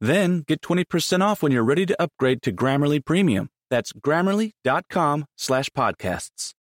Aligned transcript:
Then 0.00 0.42
get 0.46 0.62
20% 0.62 1.20
off 1.22 1.42
when 1.42 1.52
you're 1.52 1.62
ready 1.62 1.84
to 1.86 2.02
upgrade 2.02 2.42
to 2.42 2.52
Grammarly 2.52 3.04
Premium. 3.04 3.50
That's 3.68 3.92
grammarly.com 3.92 5.26
slash 5.36 5.68
podcasts. 5.76 6.54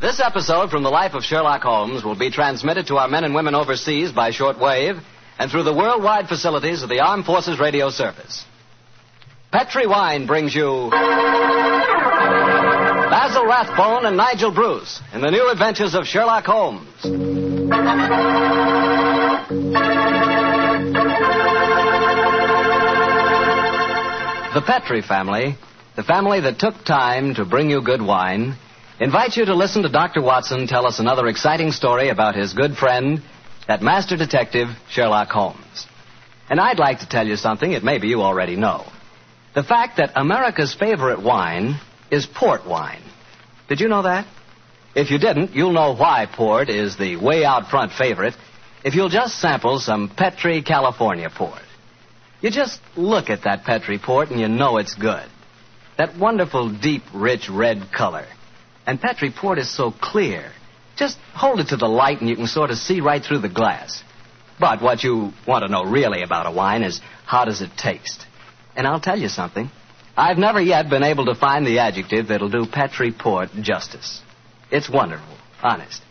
This 0.00 0.20
episode 0.20 0.70
from 0.70 0.82
the 0.82 0.90
life 0.90 1.14
of 1.14 1.24
Sherlock 1.24 1.62
Holmes 1.62 2.04
will 2.04 2.14
be 2.18 2.30
transmitted 2.30 2.88
to 2.88 2.96
our 2.98 3.08
men 3.08 3.24
and 3.24 3.34
women 3.34 3.54
overseas 3.54 4.12
by 4.12 4.30
shortwave 4.30 5.02
and 5.38 5.50
through 5.50 5.62
the 5.62 5.72
worldwide 5.72 6.28
facilities 6.28 6.82
of 6.82 6.90
the 6.90 7.00
Armed 7.00 7.24
Forces 7.24 7.58
Radio 7.58 7.88
Service. 7.88 8.44
Petri 9.50 9.86
Wine 9.86 10.26
brings 10.26 10.54
you 10.54 10.90
Basil 13.10 13.46
Rathbone 13.46 14.04
and 14.04 14.16
Nigel 14.16 14.50
Bruce 14.52 15.00
in 15.14 15.20
the 15.20 15.30
new 15.30 15.48
adventures 15.50 15.94
of 15.94 16.06
Sherlock 16.06 16.44
Holmes. 16.44 16.88
The 24.54 24.62
Petri 24.66 25.00
family, 25.00 25.56
the 25.94 26.02
family 26.02 26.40
that 26.40 26.58
took 26.58 26.84
time 26.84 27.34
to 27.36 27.44
bring 27.44 27.70
you 27.70 27.80
good 27.80 28.02
wine, 28.02 28.56
invites 28.98 29.36
you 29.36 29.44
to 29.44 29.54
listen 29.54 29.82
to 29.82 29.88
Dr. 29.88 30.22
Watson 30.22 30.66
tell 30.66 30.86
us 30.86 30.98
another 30.98 31.28
exciting 31.28 31.70
story 31.70 32.08
about 32.08 32.34
his 32.34 32.52
good 32.52 32.76
friend, 32.76 33.22
that 33.68 33.80
master 33.80 34.16
detective, 34.16 34.68
Sherlock 34.90 35.28
Holmes. 35.28 35.86
And 36.50 36.58
I'd 36.58 36.80
like 36.80 36.98
to 37.00 37.08
tell 37.08 37.26
you 37.26 37.36
something 37.36 37.70
that 37.72 37.84
maybe 37.84 38.08
you 38.08 38.22
already 38.22 38.56
know. 38.56 38.84
The 39.54 39.62
fact 39.62 39.98
that 39.98 40.10
America's 40.16 40.74
favorite 40.74 41.22
wine 41.22 41.78
is 42.10 42.26
port 42.26 42.66
wine. 42.66 43.02
Did 43.68 43.78
you 43.80 43.86
know 43.86 44.02
that? 44.02 44.26
If 44.96 45.12
you 45.12 45.18
didn't, 45.18 45.54
you'll 45.54 45.72
know 45.72 45.94
why 45.94 46.26
port 46.26 46.68
is 46.68 46.96
the 46.96 47.16
way 47.16 47.44
out 47.44 47.70
front 47.70 47.92
favorite 47.92 48.34
if 48.84 48.94
you'll 48.94 49.08
just 49.08 49.40
sample 49.40 49.78
some 49.80 50.10
Petri 50.14 50.62
California 50.62 51.30
port. 51.34 51.62
You 52.42 52.50
just 52.50 52.80
look 52.96 53.30
at 53.30 53.44
that 53.44 53.64
Petri 53.64 53.98
port 53.98 54.30
and 54.30 54.38
you 54.38 54.48
know 54.48 54.76
it's 54.76 54.94
good. 54.94 55.26
That 55.96 56.18
wonderful, 56.18 56.70
deep, 56.70 57.02
rich 57.14 57.48
red 57.48 57.90
color. 57.90 58.26
And 58.86 59.00
Petri 59.00 59.32
port 59.32 59.58
is 59.58 59.70
so 59.70 59.90
clear. 59.90 60.52
Just 60.96 61.16
hold 61.32 61.60
it 61.60 61.68
to 61.68 61.78
the 61.78 61.88
light 61.88 62.20
and 62.20 62.28
you 62.28 62.36
can 62.36 62.46
sort 62.46 62.70
of 62.70 62.76
see 62.76 63.00
right 63.00 63.24
through 63.24 63.38
the 63.38 63.48
glass. 63.48 64.04
But 64.60 64.82
what 64.82 65.02
you 65.02 65.32
want 65.48 65.64
to 65.64 65.70
know 65.70 65.84
really 65.84 66.22
about 66.22 66.46
a 66.46 66.50
wine 66.50 66.82
is 66.82 67.00
how 67.24 67.46
does 67.46 67.62
it 67.62 67.70
taste? 67.78 68.26
And 68.76 68.86
I'll 68.86 69.00
tell 69.00 69.18
you 69.18 69.28
something. 69.28 69.70
I've 70.16 70.38
never 70.38 70.60
yet 70.60 70.90
been 70.90 71.02
able 71.02 71.24
to 71.26 71.34
find 71.34 71.66
the 71.66 71.78
adjective 71.78 72.28
that'll 72.28 72.50
do 72.50 72.66
Petri 72.66 73.12
port 73.12 73.48
justice. 73.62 74.20
It's 74.70 74.90
wonderful, 74.90 75.36
honest. 75.62 76.02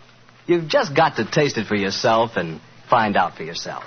You've 0.45 0.67
just 0.67 0.95
got 0.95 1.15
to 1.17 1.29
taste 1.29 1.57
it 1.57 1.67
for 1.67 1.75
yourself 1.75 2.31
and 2.35 2.59
find 2.89 3.15
out 3.15 3.35
for 3.35 3.43
yourself. 3.43 3.83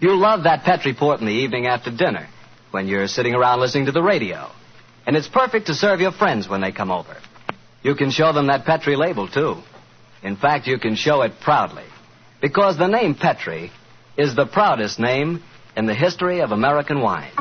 You'll 0.00 0.18
love 0.18 0.44
that 0.44 0.64
Petri 0.64 0.94
port 0.94 1.20
in 1.20 1.26
the 1.26 1.32
evening 1.32 1.66
after 1.66 1.90
dinner 1.90 2.28
when 2.70 2.88
you're 2.88 3.06
sitting 3.06 3.34
around 3.34 3.60
listening 3.60 3.86
to 3.86 3.92
the 3.92 4.02
radio. 4.02 4.50
And 5.06 5.16
it's 5.16 5.28
perfect 5.28 5.68
to 5.68 5.74
serve 5.74 6.00
your 6.00 6.12
friends 6.12 6.48
when 6.48 6.60
they 6.60 6.72
come 6.72 6.90
over. 6.90 7.16
You 7.82 7.94
can 7.94 8.10
show 8.10 8.32
them 8.32 8.48
that 8.48 8.64
Petri 8.64 8.96
label, 8.96 9.28
too. 9.28 9.56
In 10.22 10.36
fact, 10.36 10.66
you 10.66 10.78
can 10.78 10.96
show 10.96 11.22
it 11.22 11.34
proudly. 11.40 11.84
Because 12.40 12.76
the 12.76 12.88
name 12.88 13.14
Petri 13.14 13.70
is 14.16 14.34
the 14.34 14.46
proudest 14.46 14.98
name 14.98 15.42
in 15.76 15.86
the 15.86 15.94
history 15.94 16.40
of 16.40 16.50
American 16.50 17.00
wines. 17.00 17.32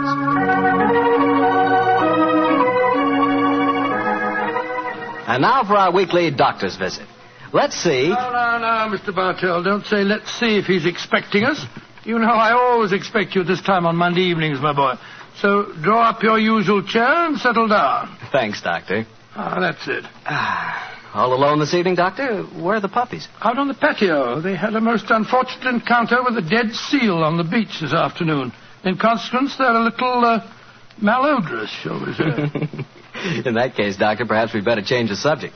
And 5.27 5.41
now 5.41 5.63
for 5.63 5.75
our 5.75 5.91
weekly 5.91 6.29
doctor's 6.29 6.77
visit. 6.77 7.07
Let's 7.53 7.75
see. 7.75 8.09
No, 8.09 8.31
no, 8.31 8.57
no, 8.59 8.97
Mr. 8.97 9.13
Bartell. 9.15 9.63
Don't 9.63 9.85
say 9.85 10.03
let's 10.03 10.31
see 10.39 10.57
if 10.57 10.65
he's 10.65 10.85
expecting 10.85 11.43
us. 11.43 11.65
You 12.03 12.19
know 12.19 12.27
I 12.27 12.51
always 12.51 12.91
expect 12.91 13.35
you 13.35 13.41
at 13.41 13.47
this 13.47 13.61
time 13.61 13.85
on 13.85 13.95
Monday 13.95 14.21
evenings, 14.21 14.59
my 14.61 14.73
boy. 14.73 14.95
So 15.37 15.73
draw 15.81 16.09
up 16.09 16.23
your 16.23 16.39
usual 16.39 16.83
chair 16.83 17.25
and 17.27 17.37
settle 17.37 17.67
down. 17.67 18.15
Thanks, 18.31 18.61
Doctor. 18.61 19.05
Ah, 19.35 19.59
that's 19.59 19.87
it. 19.87 20.05
All 21.15 21.33
alone 21.33 21.59
this 21.59 21.73
evening, 21.73 21.95
Doctor? 21.95 22.43
Where 22.43 22.75
are 22.75 22.79
the 22.81 22.89
puppies? 22.89 23.27
Out 23.41 23.57
on 23.57 23.67
the 23.67 23.73
patio, 23.73 24.41
they 24.41 24.55
had 24.55 24.75
a 24.75 24.81
most 24.81 25.05
unfortunate 25.09 25.65
encounter 25.73 26.17
with 26.23 26.37
a 26.37 26.41
dead 26.41 26.73
seal 26.73 27.23
on 27.23 27.37
the 27.37 27.43
beach 27.43 27.79
this 27.81 27.93
afternoon. 27.93 28.51
In 28.83 28.97
consequence, 28.97 29.55
they're 29.57 29.71
a 29.71 29.83
little 29.83 30.25
uh, 30.25 30.45
malodorous, 31.01 31.69
shall 31.69 32.05
we 32.05 32.13
say. 32.13 33.45
In 33.49 33.55
that 33.55 33.75
case, 33.75 33.97
Doctor, 33.97 34.25
perhaps 34.25 34.53
we'd 34.53 34.65
better 34.65 34.81
change 34.83 35.09
the 35.09 35.15
subject. 35.15 35.55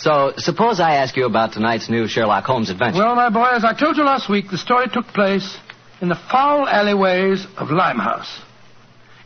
So, 0.00 0.32
suppose 0.38 0.80
I 0.80 0.94
ask 0.94 1.14
you 1.14 1.26
about 1.26 1.52
tonight's 1.52 1.90
new 1.90 2.08
Sherlock 2.08 2.44
Holmes 2.44 2.70
adventure. 2.70 3.00
well, 3.00 3.14
my 3.14 3.28
boy, 3.28 3.50
as 3.52 3.66
I 3.66 3.74
told 3.74 3.98
you 3.98 4.04
last 4.04 4.30
week, 4.30 4.46
the 4.50 4.56
story 4.56 4.86
took 4.88 5.06
place 5.08 5.58
in 6.00 6.08
the 6.08 6.14
foul 6.14 6.66
alleyways 6.66 7.46
of 7.58 7.70
Limehouse. 7.70 8.40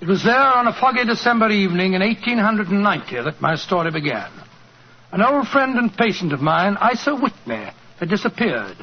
It 0.00 0.08
was 0.08 0.24
there 0.24 0.36
on 0.36 0.66
a 0.66 0.72
foggy 0.72 1.04
December 1.04 1.48
evening 1.50 1.92
in 1.94 2.02
1890 2.02 3.22
that 3.22 3.40
my 3.40 3.54
story 3.54 3.92
began. 3.92 4.28
An 5.12 5.22
old 5.22 5.46
friend 5.46 5.78
and 5.78 5.96
patient 5.96 6.32
of 6.32 6.40
mine, 6.40 6.76
Isa 6.92 7.14
Whitney, 7.14 7.70
had 8.00 8.08
disappeared, 8.08 8.76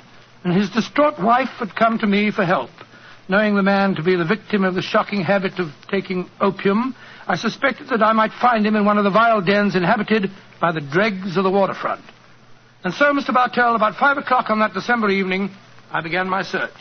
and 0.46 0.53
his 0.53 0.69
distraught 0.69 1.22
wife 1.22 1.50
had 1.59 1.75
come 1.75 2.00
to 2.00 2.08
me 2.08 2.31
for 2.31 2.46
help. 2.46 2.69
Knowing 3.28 3.58
the 3.58 3.63
man 3.63 3.96
to 3.96 4.02
be 4.02 4.16
the 4.16 4.23
victim 4.23 4.63
of 4.63 4.75
the 4.75 4.81
shocking 4.81 5.23
habit 5.23 5.59
of 5.59 5.68
taking 5.90 6.29
opium, 6.40 6.96
I 7.27 7.35
suspected 7.35 7.89
that 7.89 8.03
I 8.03 8.13
might 8.13 8.31
find 8.33 8.65
him 8.65 8.75
in 8.75 8.85
one 8.85 8.97
of 8.97 9.03
the 9.03 9.09
vile 9.11 9.41
dens 9.41 9.75
inhabited 9.75 10.31
by 10.59 10.71
the 10.71 10.81
dregs 10.81 11.37
of 11.37 11.43
the 11.43 11.51
waterfront. 11.51 12.01
And 12.83 12.93
so, 12.93 13.13
Mr. 13.13 13.33
Bartell, 13.33 13.75
about 13.75 13.95
five 13.95 14.17
o'clock 14.17 14.49
on 14.49 14.59
that 14.59 14.73
December 14.73 15.09
evening, 15.09 15.51
I 15.91 16.01
began 16.01 16.27
my 16.27 16.41
search. 16.41 16.71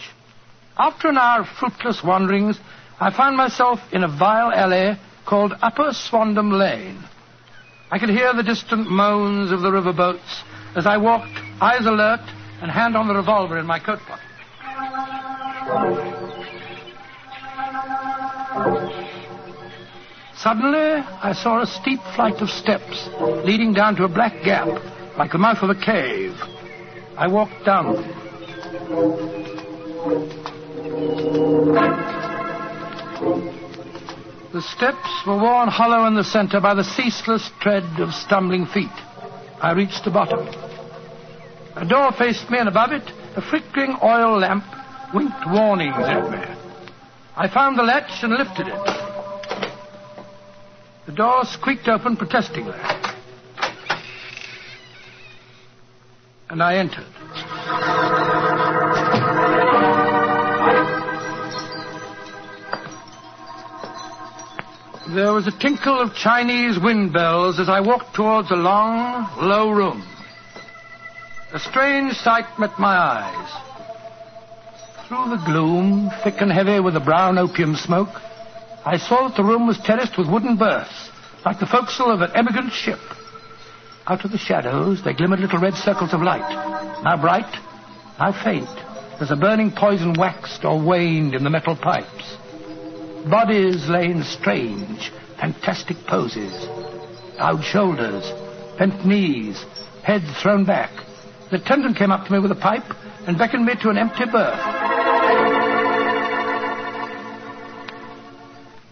After 0.79 1.09
an 1.09 1.19
hour 1.19 1.43
of 1.43 1.49
fruitless 1.49 2.03
wanderings, 2.03 2.59
I 2.99 3.15
found 3.15 3.37
myself 3.37 3.81
in 3.93 4.03
a 4.03 4.09
vile 4.09 4.51
alley 4.51 4.99
called 5.27 5.53
Upper 5.61 5.93
Swandam 5.93 6.53
Lane. 6.53 7.03
I 7.91 7.99
could 7.99 8.09
hear 8.09 8.33
the 8.33 8.43
distant 8.43 8.91
moans 8.91 9.53
of 9.53 9.61
the 9.61 9.71
river 9.71 9.93
boats 9.93 10.43
as 10.77 10.87
I 10.87 10.97
walked, 10.97 11.39
eyes 11.61 11.85
alert, 11.85 12.21
and 12.63 12.71
hand 12.71 12.97
on 12.97 13.09
the 13.09 13.15
revolver 13.15 13.59
in 13.59 13.67
my 13.67 13.79
coat 13.79 13.99
pocket. 14.07 14.25
Suddenly, 20.43 21.05
I 21.23 21.35
saw 21.35 21.61
a 21.61 21.67
steep 21.67 22.01
flight 22.17 22.41
of 22.41 22.49
steps 22.49 23.11
leading 23.45 23.75
down 23.75 23.95
to 23.97 24.05
a 24.05 24.09
black 24.09 24.43
gap, 24.43 24.69
like 25.19 25.33
the 25.33 25.39
mouth 25.39 25.63
of 25.63 25.69
a 25.69 25.75
cave. 25.75 26.35
I 27.19 27.27
walked 27.29 27.63
down 27.67 27.93
them. 27.93 28.05
The 34.55 34.63
steps 34.63 35.27
were 35.27 35.37
worn 35.37 35.69
hollow 35.69 36.07
in 36.07 36.15
the 36.15 36.25
center 36.25 36.59
by 36.59 36.73
the 36.73 36.85
ceaseless 36.85 37.51
tread 37.61 37.85
of 38.01 38.15
stumbling 38.15 38.65
feet. 38.65 38.89
I 39.61 39.73
reached 39.73 40.05
the 40.05 40.11
bottom. 40.11 40.49
A 41.77 41.85
door 41.85 42.13
faced 42.13 42.51
me, 42.51 42.59
and 42.59 42.69
above 42.69 42.93
it, 42.93 43.05
a 43.37 43.43
flickering 43.43 43.95
oil 44.03 44.39
lamp 44.39 44.65
winked 45.13 45.47
warnings 45.51 45.97
at 45.99 46.31
me. 46.31 46.39
I 47.37 47.47
found 47.47 47.79
the 47.79 47.83
latch 47.83 48.23
and 48.23 48.33
lifted 48.33 48.69
it. 48.69 49.10
The 51.07 51.13
door 51.13 51.45
squeaked 51.45 51.89
open 51.89 52.17
protestingly. 52.17 52.79
And 56.51 56.63
I 56.63 56.77
entered. 56.77 57.07
There 65.15 65.33
was 65.33 65.49
a 65.49 65.59
tinkle 65.59 65.99
of 66.01 66.15
Chinese 66.15 66.79
wind 66.79 67.13
bells 67.13 67.59
as 67.59 67.69
I 67.69 67.81
walked 67.81 68.15
towards 68.15 68.51
a 68.53 68.57
long, 68.57 69.29
low 69.41 69.71
room. 69.71 70.05
A 71.53 71.59
strange 71.59 72.15
sight 72.15 72.47
met 72.61 72.79
my 72.79 72.97
eyes. 72.97 73.51
Through 75.09 75.31
the 75.31 75.43
gloom, 75.45 76.11
thick 76.23 76.41
and 76.41 76.53
heavy 76.53 76.79
with 76.79 76.95
the 76.95 77.01
brown 77.01 77.39
opium 77.39 77.75
smoke, 77.75 78.21
I 78.85 78.97
saw 78.97 79.29
that 79.29 79.37
the 79.37 79.45
room 79.45 79.67
was 79.67 79.79
terraced 79.79 80.17
with 80.17 80.29
wooden 80.29 80.57
berths, 80.57 81.11
like 81.45 81.59
the 81.59 81.67
forecastle 81.67 82.11
of 82.11 82.23
an 82.23 82.31
emigrant 82.35 82.73
ship. 82.73 83.01
Out 84.07 84.25
of 84.25 84.33
the 84.33 84.39
shadows, 84.39 85.05
there 85.05 85.13
glimmered 85.13 85.41
little 85.41 85.59
red 85.59 85.75
circles 85.75 86.15
of 86.15 86.23
light, 86.23 86.49
now 87.05 87.21
bright, 87.21 87.53
now 88.19 88.33
faint, 88.33 88.69
as 89.21 89.29
the 89.29 89.37
burning 89.37 89.71
poison 89.71 90.15
waxed 90.15 90.65
or 90.65 90.81
waned 90.81 91.35
in 91.35 91.45
the 91.45 91.51
metal 91.51 91.77
pipes. 91.77 92.37
Bodies 93.29 93.87
lay 93.89 94.07
in 94.07 94.25
strange, 94.25 95.13
fantastic 95.39 95.99
poses. 96.07 96.53
Bowed 97.37 97.63
shoulders, 97.63 98.33
bent 98.79 99.05
knees, 99.05 99.63
heads 100.03 100.31
thrown 100.41 100.65
back. 100.65 100.91
The 101.51 101.57
attendant 101.57 101.99
came 101.99 102.11
up 102.11 102.27
to 102.27 102.33
me 102.33 102.39
with 102.39 102.51
a 102.51 102.55
pipe 102.55 102.85
and 103.27 103.37
beckoned 103.37 103.67
me 103.67 103.75
to 103.83 103.91
an 103.91 103.99
empty 103.99 104.25
berth. 104.25 104.80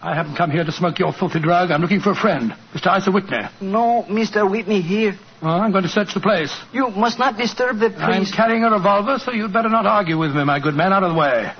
I 0.01 0.15
haven't 0.15 0.35
come 0.37 0.49
here 0.49 0.63
to 0.63 0.71
smoke 0.71 0.97
your 0.97 1.11
filthy 1.11 1.41
drug. 1.41 1.71
I'm 1.71 1.81
looking 1.81 1.99
for 1.99 2.11
a 2.11 2.15
friend, 2.15 2.53
Mr. 2.73 2.97
Isa 2.97 3.11
Whitney. 3.11 3.39
No, 3.59 4.05
Mr. 4.07 4.49
Whitney 4.49 4.79
here. 4.81 5.17
Oh, 5.41 5.47
I'm 5.47 5.71
going 5.71 5.83
to 5.83 5.89
search 5.89 6.13
the 6.13 6.21
place. 6.21 6.55
You 6.71 6.89
must 6.89 7.19
not 7.19 7.37
disturb 7.37 7.79
the 7.79 7.87
I'm 7.97 8.21
priest. 8.21 8.33
carrying 8.33 8.63
a 8.63 8.71
revolver, 8.71 9.19
so 9.19 9.31
you'd 9.31 9.51
better 9.51 9.67
not 9.69 9.85
argue 9.85 10.17
with 10.17 10.33
me, 10.33 10.43
my 10.45 10.59
good 10.59 10.75
man. 10.75 10.93
Out 10.93 11.03
of 11.03 11.11
the 11.13 11.19
way. 11.19 11.51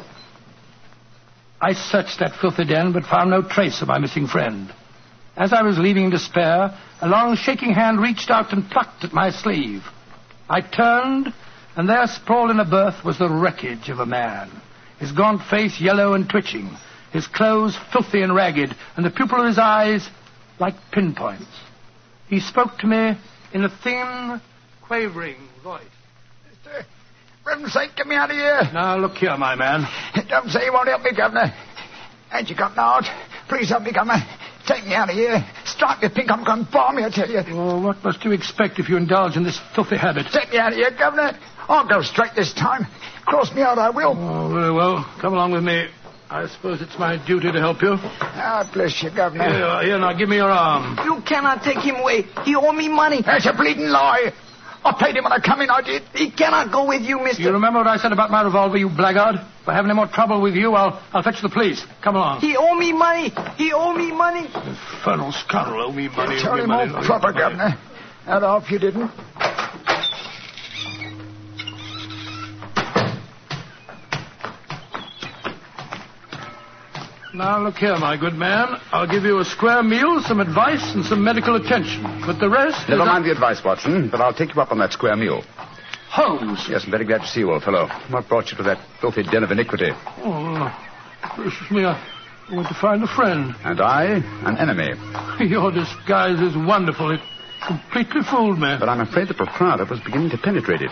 I 1.62 1.74
searched 1.74 2.20
that 2.20 2.36
filthy 2.40 2.64
den, 2.64 2.94
but 2.94 3.04
found 3.04 3.30
no 3.30 3.42
trace 3.42 3.82
of 3.82 3.90
my 3.90 4.00
missing 4.00 4.28
friend. 4.28 4.74
As 5.36 5.52
I 5.52 5.62
was 5.62 5.78
leaving 5.78 6.06
in 6.06 6.10
despair, 6.10 6.78
a 7.02 7.08
long 7.08 7.36
shaking 7.36 7.74
hand 7.74 8.00
reached 8.02 8.30
out 8.30 8.54
and 8.54 8.70
plucked 8.70 9.04
at 9.04 9.12
my 9.14 9.32
sleeve. 9.32 9.84
I 10.50 10.62
turned, 10.62 11.34
and 11.76 11.90
there, 11.90 12.08
sprawled 12.08 12.52
in 12.52 12.60
a 12.62 12.66
berth, 12.66 13.04
was 13.04 13.18
the 13.20 13.30
wreckage 13.30 13.90
of 13.90 14.00
a 14.00 14.06
man. 14.06 14.50
His 15.00 15.12
gaunt 15.12 15.42
face 15.44 15.80
yellow 15.80 16.14
and 16.14 16.30
twitching, 16.30 16.70
his 17.12 17.28
clothes 17.28 17.78
filthy 17.92 18.22
and 18.22 18.34
ragged, 18.34 18.76
and 18.96 19.06
the 19.06 19.10
pupil 19.10 19.42
of 19.42 19.48
his 19.48 19.58
eyes 19.58 20.08
like 20.60 20.76
pinpoints. 20.92 21.46
He 22.28 22.40
spoke 22.40 22.78
to 22.80 22.88
me 22.88 23.18
in 23.54 23.64
a 23.64 23.70
thin, 23.84 24.42
quavering 24.84 25.38
voice. 25.64 25.82
Mister, 26.50 26.86
for 27.44 27.50
heaven's 27.52 27.74
sake, 27.74 27.92
get 27.96 28.06
me 28.06 28.16
out 28.16 28.30
of 28.30 28.38
here. 28.38 28.62
Now, 28.74 28.98
look 28.98 29.14
here, 29.14 29.36
my 29.38 29.56
man. 29.56 29.88
Don't 30.28 30.50
say 30.50 30.66
you 30.66 30.74
won't 30.74 30.88
help 30.88 31.02
me, 31.02 31.12
Governor. 31.16 31.54
Ain't 32.32 32.50
you 32.50 32.56
got 32.56 32.72
an 32.74 32.78
heart? 32.78 33.06
Please 33.48 33.70
help 33.70 33.84
me, 33.84 33.92
Governor. 33.92 34.22
Take 34.68 34.86
me 34.86 34.94
out 34.94 35.10
of 35.10 35.16
here. 35.16 35.44
Strike 35.66 36.04
me 36.04 36.10
pink, 36.14 36.30
I'm 36.30 36.44
going 36.44 36.66
to 36.66 36.72
bomb 36.72 36.98
me, 36.98 37.04
I 37.04 37.10
tell 37.10 37.28
you. 37.28 37.42
Oh, 37.48 37.82
what 37.82 38.04
must 38.04 38.24
you 38.24 38.34
expect 38.34 38.78
if 38.78 38.88
you 38.88 38.98
indulge 38.98 39.36
in 39.36 39.44
this 39.44 39.60
filthy 39.74 39.98
habit? 39.98 40.28
Take 40.32 40.52
me 40.52 40.60
out 40.60 40.74
of 40.74 40.78
here, 40.78 40.92
Governor. 40.92 41.40
I'll 41.68 41.88
go 41.88 42.04
straight 42.04 42.36
this 42.36 42.54
time. 42.54 42.86
Cross 43.26 43.54
me 43.56 43.64
out, 43.64 43.80
I 43.80 43.90
will. 43.90 44.16
Oh, 44.16 44.54
very 44.54 44.72
well. 44.72 45.04
Come 45.22 45.34
along 45.34 45.54
with 45.54 45.64
me. 45.64 45.88
I 46.31 46.48
suppose 46.48 46.81
it's 46.81 46.98
my 47.00 47.18
duty 47.26 47.52
to 47.52 47.60
help 47.60 47.81
you. 47.81 47.96
Ah, 47.98 48.70
bless 48.72 49.02
you, 49.02 49.10
Governor. 49.10 49.50
Here, 49.50 49.84
here 49.84 49.98
now, 50.00 50.14
give 50.14 50.30
me 50.30 50.36
your 50.36 50.52
arm. 50.52 50.98
You 51.04 51.22
cannot 51.24 51.64
take 51.64 51.80
him 51.80 51.96
away. 51.96 52.22
He 52.46 52.56
owe 52.56 52.72
me 52.72 52.88
money. 52.88 53.22
That's 53.26 53.48
a 53.48 53.54
bleeding 53.54 53.88
lie. 53.90 54.31
I 54.86 54.94
paid 54.98 55.16
him 55.18 55.24
when 55.24 55.34
I 55.34 55.40
come 55.40 55.62
in, 55.62 55.70
I 55.70 55.81
did. 55.81 56.04
He 56.14 56.30
cannot 56.31 56.72
go 56.72 56.86
with 56.88 57.02
you, 57.02 57.18
Mr. 57.18 57.40
You 57.40 57.52
remember 57.52 57.80
what 57.80 57.88
I 57.88 57.98
said 57.98 58.14
about 58.14 58.30
my 58.31 58.44
revolver, 58.44 58.78
you 58.78 58.90
blackguard? 58.90 59.36
If 59.36 59.68
I 59.68 59.74
have 59.74 59.86
any 59.86 59.94
more 59.94 60.08
trouble 60.08 60.40
with 60.40 60.54
you, 60.56 60.74
I'll, 60.74 61.02
I'll 61.12 61.24
fetch 61.24 61.42
the 61.42 61.50
police. 61.50 61.84
Come 62.02 62.16
along. 62.16 62.42
He 62.42 62.56
owe 62.56 62.76
me 62.76 62.94
money. 62.94 63.34
He 63.58 63.74
owe 63.74 63.94
me 63.94 64.12
money. 64.12 64.46
Infernal 64.46 65.31
scoundrel, 65.34 65.88
owe 65.90 65.92
me 65.92 66.08
money. 66.10 66.40
Tell 66.40 66.56
him 66.58 66.68
money, 66.70 66.94
all 66.94 67.04
proper, 67.04 67.34
money. 67.34 67.40
Governor. 67.40 67.78
Out 68.28 68.44
off 68.44 68.70
you 68.72 68.80
didn't. 68.80 69.12
Now, 77.34 77.62
look 77.62 77.76
here, 77.78 77.96
my 77.98 78.18
good 78.18 78.34
man. 78.34 78.80
I'll 78.92 79.08
give 79.08 79.24
you 79.24 79.38
a 79.40 79.46
square 79.46 79.84
meal, 79.84 80.20
some 80.24 80.40
advice, 80.40 80.96
and 80.96 81.06
some 81.06 81.24
medical 81.24 81.56
attention. 81.56 82.02
But 82.26 82.40
the 82.40 82.50
rest 82.50 82.90
Never 82.90 83.06
mind 83.06 83.24
the 83.26 83.31
advice, 83.31 83.64
Watson, 83.64 84.10
but 84.10 84.20
I'll 84.20 84.34
take 84.34 84.56
you 84.56 84.62
up 84.62 84.72
on 84.72 84.80
that 84.80 84.94
square 84.94 85.16
meal. 85.16 85.44
Holmes. 86.10 86.66
Yes, 86.68 86.86
I'm 86.86 86.92
very 86.92 87.06
glad 87.06 87.22
to 87.22 87.28
see 87.28 87.42
you, 87.42 87.52
old 87.52 87.64
fellow. 87.64 87.88
What 88.10 88.28
brought 88.28 88.50
you 88.50 88.58
to 88.58 88.64
that 88.64 88.80
filthy 89.00 89.22
den 89.22 89.44
of 89.44 89.52
iniquity? 89.52 89.92
Oh, 90.24 90.76
gracious 91.36 91.70
me, 91.70 91.86
I 91.86 92.02
went 92.52 92.68
to 92.68 92.74
find 92.74 93.04
a 93.04 93.08
friend. 93.08 93.54
And 93.64 93.80
I, 93.80 94.06
an 94.46 94.58
enemy. 94.58 94.90
Your 95.48 95.72
disguise 95.72 96.40
is 96.42 96.58
wonderful. 96.58 97.12
It 97.12 97.22
completely 97.68 98.22
fooled 98.24 98.58
me. 98.58 98.76
But 98.80 98.90
I'm 98.90 99.02
afraid 99.02 99.28
the 99.28 99.36
proprietor 99.36 99.86
was 99.86 100.00
beginning 100.00 100.31
to 100.31 100.38
penetrate 100.40 100.81
it. 100.81 100.92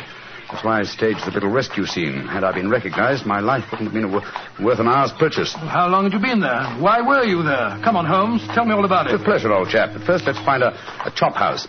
That's 0.52 0.64
why 0.64 0.80
I 0.80 0.84
staged 0.84 1.26
the 1.26 1.32
little 1.32 1.50
rescue 1.50 1.86
scene. 1.86 2.26
Had 2.26 2.44
I 2.44 2.54
been 2.54 2.70
recognized, 2.70 3.26
my 3.26 3.40
life 3.42 3.66
wouldn't 3.72 3.92
have 3.92 3.94
been 3.94 4.12
wo- 4.12 4.24
worth 4.64 4.80
an 4.80 4.88
hour's 4.88 5.12
purchase. 5.12 5.54
How 5.54 5.88
long 5.90 6.04
had 6.06 6.14
you 6.14 6.20
been 6.20 6.40
there? 6.40 6.64
Why 6.80 7.02
were 7.02 7.24
you 7.26 7.44
there? 7.44 7.80
Come 7.84 7.98
on, 7.98 8.06
Holmes. 8.06 8.48
Tell 8.56 8.64
me 8.66 8.74
all 8.74 8.86
about 8.86 9.08
it. 9.08 9.14
With 9.14 9.26
pleasure, 9.26 9.52
old 9.52 9.70
chap. 9.70 9.90
But 9.94 10.04
first, 10.04 10.26
let's 10.26 10.40
find 10.46 10.64
a, 10.64 10.72
a 11.06 11.12
chop 11.14 11.36
house. 11.36 11.68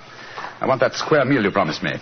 I 0.61 0.67
want 0.67 0.81
that 0.81 0.95
square 0.95 1.25
meal 1.25 1.43
you 1.43 1.51
promised 1.51 1.83
me. 1.83 1.93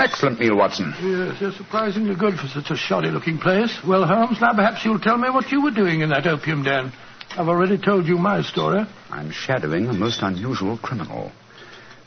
An 0.00 0.06
excellent 0.08 0.40
meal, 0.40 0.56
Watson. 0.56 0.94
Yes, 1.02 1.38
you're 1.42 1.52
surprisingly 1.52 2.14
good 2.14 2.38
for 2.38 2.48
such 2.48 2.70
a 2.70 2.74
shoddy-looking 2.74 3.36
place. 3.36 3.80
Well, 3.86 4.06
Holmes, 4.06 4.40
now 4.40 4.54
perhaps 4.54 4.82
you'll 4.82 4.98
tell 4.98 5.18
me 5.18 5.28
what 5.28 5.52
you 5.52 5.62
were 5.62 5.72
doing 5.72 6.00
in 6.00 6.08
that 6.08 6.26
opium 6.26 6.62
den. 6.62 6.90
I've 7.32 7.48
already 7.48 7.76
told 7.76 8.06
you 8.06 8.16
my 8.16 8.40
story. 8.40 8.86
I'm 9.10 9.30
shadowing 9.30 9.88
a 9.88 9.92
most 9.92 10.22
unusual 10.22 10.78
criminal. 10.78 11.30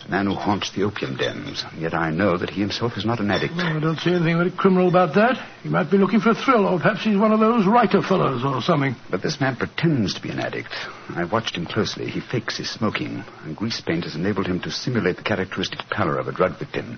A 0.08 0.10
man 0.10 0.26
who 0.26 0.34
haunts 0.34 0.72
the 0.72 0.82
opium 0.82 1.18
dens. 1.18 1.64
Yet 1.78 1.94
I 1.94 2.10
know 2.10 2.36
that 2.36 2.50
he 2.50 2.62
himself 2.62 2.98
is 2.98 3.06
not 3.06 3.20
an 3.20 3.30
addict. 3.30 3.54
Oh, 3.56 3.62
I 3.62 3.80
don't 3.80 4.00
see 4.00 4.10
anything 4.10 4.38
very 4.38 4.50
criminal 4.50 4.90
about 4.90 5.14
that. 5.14 5.38
He 5.62 5.70
might 5.70 5.92
be 5.92 6.00
looking 6.00 6.20
for 6.20 6.32
a 6.32 6.36
thrill, 6.36 6.66
or 6.66 6.80
perhaps 6.80 7.04
he's 7.04 7.16
one 7.16 7.32
of 7.32 7.40
those 7.40 7.68
writer 7.68 8.02
fellows 8.02 8.44
or 8.44 8.60
something. 8.64 8.96
But 9.12 9.22
this 9.22 9.40
man 9.40 9.56
pretends 9.56 10.16
to 10.16 10.22
be 10.22 10.32
an 10.32 10.40
addict. 10.40 10.74
I've 11.10 11.32
watched 11.32 11.56
him 11.56 11.68
closely. 11.68 12.10
He 12.10 12.22
fakes 12.22 12.58
his 12.58 12.72
smoking, 12.72 13.24
and 13.44 13.56
grease 13.56 13.82
paint 13.82 14.06
has 14.06 14.16
enabled 14.16 14.48
him 14.48 14.60
to 14.62 14.72
simulate 14.72 15.18
the 15.18 15.24
characteristic 15.24 15.82
pallor 15.92 16.18
of 16.18 16.28
a 16.28 16.32
drug 16.32 16.58
victim. 16.58 16.98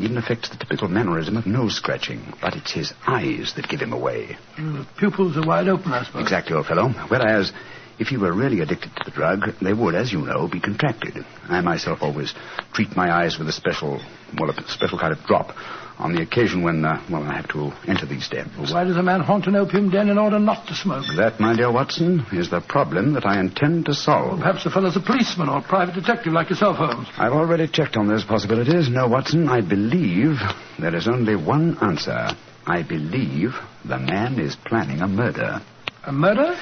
Even 0.00 0.16
affects 0.16 0.48
the 0.48 0.56
typical 0.56 0.88
mannerism 0.88 1.36
of 1.36 1.46
nose 1.46 1.76
scratching, 1.76 2.32
but 2.40 2.56
it's 2.56 2.72
his 2.72 2.94
eyes 3.06 3.52
that 3.56 3.68
give 3.68 3.80
him 3.80 3.92
away. 3.92 4.38
The 4.56 4.86
pupils 4.98 5.36
are 5.36 5.46
wide 5.46 5.68
open, 5.68 5.92
I 5.92 6.04
suppose. 6.04 6.22
Exactly, 6.22 6.56
old 6.56 6.66
fellow. 6.66 6.88
Whereas, 7.08 7.52
if 8.00 8.08
he 8.08 8.16
were 8.16 8.32
really 8.32 8.60
addicted 8.60 8.90
to 8.96 9.04
the 9.04 9.10
drug, 9.10 9.54
they 9.60 9.74
would, 9.74 9.94
as 9.94 10.10
you 10.10 10.20
know, 10.22 10.48
be 10.48 10.58
contracted. 10.58 11.24
I 11.48 11.60
myself 11.60 11.98
always 12.00 12.34
treat 12.72 12.96
my 12.96 13.12
eyes 13.12 13.38
with 13.38 13.46
a 13.48 13.52
special, 13.52 14.00
well, 14.38 14.50
a 14.50 14.68
special 14.68 14.98
kind 14.98 15.12
of 15.12 15.22
drop 15.26 15.54
on 15.98 16.14
the 16.14 16.22
occasion 16.22 16.62
when, 16.62 16.82
uh, 16.82 16.98
well, 17.10 17.22
I 17.22 17.34
have 17.36 17.48
to 17.48 17.72
enter 17.86 18.06
these 18.06 18.26
dens. 18.26 18.72
Why 18.72 18.84
does 18.84 18.96
a 18.96 19.02
man 19.02 19.20
haunt 19.20 19.46
an 19.46 19.54
opium 19.54 19.90
den 19.90 20.08
in 20.08 20.16
order 20.16 20.38
not 20.38 20.66
to 20.68 20.74
smoke? 20.74 21.04
That, 21.16 21.38
my 21.38 21.54
dear 21.54 21.70
Watson, 21.70 22.24
is 22.32 22.48
the 22.48 22.62
problem 22.62 23.12
that 23.12 23.26
I 23.26 23.38
intend 23.38 23.84
to 23.84 23.94
solve. 23.94 24.40
Perhaps 24.40 24.64
the 24.64 24.70
fellow's 24.70 24.96
a 24.96 25.00
policeman 25.00 25.50
or 25.50 25.58
a 25.58 25.62
private 25.62 25.94
detective 25.94 26.32
like 26.32 26.48
yourself, 26.48 26.78
Holmes. 26.78 27.06
I've 27.18 27.32
already 27.32 27.68
checked 27.68 27.98
on 27.98 28.08
those 28.08 28.24
possibilities. 28.24 28.88
No, 28.88 29.08
Watson, 29.08 29.46
I 29.50 29.60
believe 29.60 30.38
there 30.78 30.96
is 30.96 31.06
only 31.06 31.36
one 31.36 31.76
answer. 31.82 32.30
I 32.66 32.82
believe 32.82 33.50
the 33.84 33.98
man 33.98 34.38
is 34.38 34.56
planning 34.56 35.02
a 35.02 35.06
murder. 35.08 35.60
A 36.04 36.12
murder? 36.12 36.56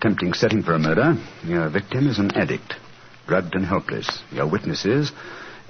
Tempting 0.00 0.32
setting 0.32 0.62
for 0.62 0.74
a 0.74 0.78
murder. 0.78 1.14
Your 1.44 1.68
victim 1.68 2.08
is 2.08 2.18
an 2.18 2.30
addict, 2.34 2.74
drugged 3.26 3.54
and 3.54 3.64
helpless. 3.64 4.22
Your 4.32 4.46
witnesses 4.50 5.12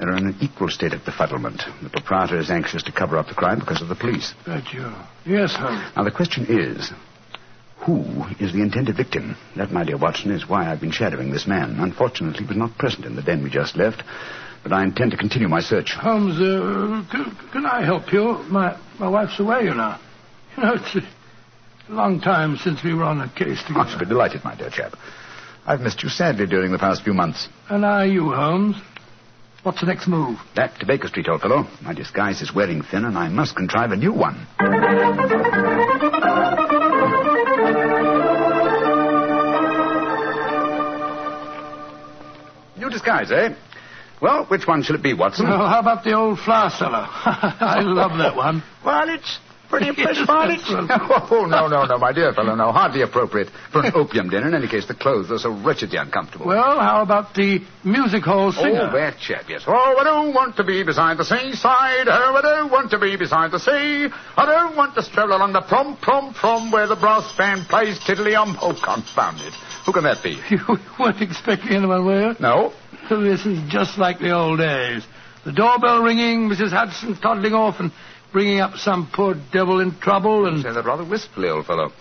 are 0.00 0.16
in 0.16 0.26
an 0.26 0.37
equal 0.40 0.68
state 0.68 0.92
of 0.92 1.00
befuddlement. 1.02 1.62
The 1.83 1.90
proprietor 1.90 2.38
is 2.38 2.50
anxious 2.50 2.83
to 2.85 2.92
cover 2.92 3.16
up 3.16 3.28
the 3.28 3.35
crime 3.35 3.61
because 3.61 3.80
of 3.83 3.88
the 3.88 3.94
police. 3.94 4.35
Right, 4.47 4.64
you. 4.73 4.92
Yes, 5.25 5.54
Holmes. 5.54 5.83
Now, 5.97 6.04
the 6.04 6.11
question 6.11 6.47
is 6.49 6.92
who 7.87 8.25
is 8.40 8.52
the 8.52 8.62
intended 8.62 8.97
victim? 8.97 9.37
That, 9.56 9.71
my 9.71 9.85
dear 9.85 9.99
Watson, 9.99 10.30
is 10.30 10.49
why 10.49 10.71
I've 10.71 10.80
been 10.80 10.90
shadowing 10.90 11.30
this 11.30 11.47
man. 11.47 11.76
Unfortunately, 11.78 12.40
he 12.44 12.49
was 12.49 12.56
not 12.56 12.76
present 12.78 13.04
in 13.04 13.14
the 13.14 13.23
den 13.23 13.42
we 13.42 13.50
just 13.50 13.76
left, 13.76 14.02
but 14.62 14.73
I 14.73 14.83
intend 14.85 15.11
to 15.11 15.16
continue 15.16 15.49
my 15.49 15.61
search. 15.61 15.92
Holmes, 15.92 16.40
uh, 16.40 17.04
can, 17.11 17.37
can 17.52 17.66
I 17.66 17.85
help 17.85 18.12
you? 18.12 18.38
My 18.49 18.78
my 18.99 19.09
wife's 19.09 19.38
away, 19.38 19.64
you 19.64 19.75
know. 19.75 19.99
You 20.56 20.62
know, 20.62 20.75
it's 20.75 21.06
long 21.88 22.21
time 22.21 22.57
since 22.57 22.83
we 22.83 22.95
were 22.95 23.05
on 23.05 23.21
a 23.21 23.29
case 23.29 23.62
together. 23.62 23.81
I 23.81 23.91
should 23.91 23.99
be 24.00 24.07
delighted, 24.07 24.45
my 24.45 24.55
dear 24.55 24.71
chap. 24.71 24.95
I've 25.67 25.81
missed 25.81 26.03
you 26.03 26.09
sadly 26.09 26.47
during 26.47 26.73
the 26.73 26.79
past 26.79 27.03
few 27.03 27.14
months. 27.14 27.49
And 27.69 27.85
are 27.85 28.07
you, 28.07 28.33
Holmes? 28.33 28.76
What's 29.62 29.81
the 29.81 29.87
next 29.87 30.07
move? 30.09 30.38
Back 30.55 30.79
to 30.81 30.87
Baker 30.87 31.09
Street, 31.09 31.26
old 31.29 31.41
fellow. 31.41 31.67
My 31.81 31.95
disguise 31.95 32.43
is 32.43 32.55
wearing 32.55 32.83
thin, 32.83 33.07
and 33.07 33.17
I 33.17 33.29
must 33.31 33.57
contrive 33.57 33.93
a 33.93 33.97
new 33.97 34.12
one. 34.12 34.47
New 42.76 42.91
disguise, 42.91 43.31
eh? 43.31 43.55
Well, 44.21 44.47
which 44.47 44.67
one 44.67 44.83
shall 44.83 44.97
it 44.97 45.03
be, 45.03 45.14
Watson? 45.14 45.47
Well, 45.49 45.67
how 45.69 45.81
about 45.81 46.05
the 46.05 46.12
old 46.14 46.38
flour 46.41 46.71
seller? 46.71 47.07
I 47.09 47.81
love 47.81 48.19
that 48.19 48.37
one. 48.37 48.62
Well, 48.85 49.09
it's 49.09 49.38
pretty 49.68 49.88
impressive, 49.88 50.26
oh, 50.28 51.47
no, 51.49 51.68
no, 51.68 51.85
no, 51.85 51.99
my 51.99 52.12
dear 52.12 52.33
fellow, 52.33 52.54
no. 52.54 52.73
Hardly 52.73 53.02
appropriate 53.02 53.49
for 53.73 53.85
an 53.85 53.92
opium 53.94 54.28
dinner. 54.30 54.49
In 54.49 54.54
any 54.54 54.68
case, 54.68 54.87
the 54.87 54.94
clothes 54.94 55.30
are 55.30 55.38
so 55.38 55.50
wretchedly 55.50 55.99
uncomfortable. 55.99 56.47
Well, 56.47 56.78
how 56.80 57.02
about 57.02 57.35
the 57.35 57.61
music 57.85 58.23
hall 58.25 58.49
oh, 58.49 58.50
singer? 58.52 58.90
Oh, 58.90 58.97
that 58.97 59.18
chap, 59.18 59.44
yes. 59.49 59.62
Oh, 59.66 59.97
I 59.99 60.04
don't 60.04 60.35
want 60.35 60.56
to 60.56 60.64
be 60.64 60.83
beside 60.83 61.18
the 61.18 61.25
seaside. 61.25 62.09
Oh, 62.09 62.35
I 62.35 62.42
don't 62.42 62.71
want 62.71 62.90
to 62.90 62.99
be 62.99 63.16
beside 63.16 63.50
the 63.50 63.59
sea. 63.59 64.09
I 64.37 64.47
don't 64.47 64.76
want 64.76 64.94
to 64.94 65.02
stroll 65.02 65.28
along 65.28 65.52
the 65.52 65.62
prom, 65.62 65.97
prom, 65.97 66.35
prom 66.35 66.71
where 66.71 66.87
the 66.87 66.97
brass 66.97 67.35
band 67.37 67.66
plays 67.68 67.99
tiddly-um. 68.04 68.56
Oh, 68.61 68.78
confound 68.83 69.40
it. 69.40 69.54
Who 69.87 69.92
can 69.92 70.04
that 70.04 70.23
be? 70.23 70.40
You 70.50 70.78
weren't 70.99 71.21
expecting 71.21 71.73
anyone, 71.73 72.04
were 72.06 72.30
you? 72.30 72.37
No. 72.38 72.73
This 73.11 73.44
is 73.44 73.61
just 73.68 73.99
like 73.99 74.18
the 74.18 74.30
old 74.30 74.59
days. 74.59 75.04
The 75.44 75.52
doorbell 75.52 76.02
ringing, 76.02 76.49
Mrs. 76.49 76.71
Hudson 76.71 77.16
toddling 77.21 77.52
off 77.52 77.78
and 77.80 77.92
bringing 78.35 78.61
up 78.61 78.75
some 78.76 79.09
poor 79.14 79.37
devil 79.53 79.81
in 79.81 79.97
trouble 80.00 80.47
and... 80.47 80.61
Say 80.61 80.73
that 80.73 80.85
rather 80.85 81.09
wistfully, 81.09 81.49
old 81.49 81.64
fellow. 81.67 81.93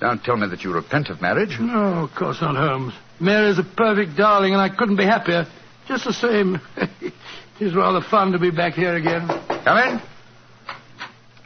Don't 0.00 0.22
tell 0.22 0.36
me 0.36 0.46
that 0.48 0.62
you 0.62 0.72
repent 0.72 1.10
of 1.10 1.20
marriage. 1.20 1.58
No, 1.60 2.04
of 2.04 2.14
course 2.14 2.40
not, 2.40 2.54
Holmes. 2.54 2.94
Mary's 3.20 3.58
a 3.58 3.64
perfect 3.64 4.16
darling, 4.16 4.52
and 4.52 4.62
I 4.62 4.68
couldn't 4.74 4.96
be 4.96 5.04
happier. 5.04 5.46
Just 5.88 6.04
the 6.04 6.12
same. 6.12 6.60
it 6.76 7.12
is 7.60 7.74
rather 7.74 8.00
fun 8.00 8.32
to 8.32 8.38
be 8.38 8.50
back 8.50 8.74
here 8.74 8.94
again. 8.94 9.26
Come 9.26 9.78
in. 9.78 10.00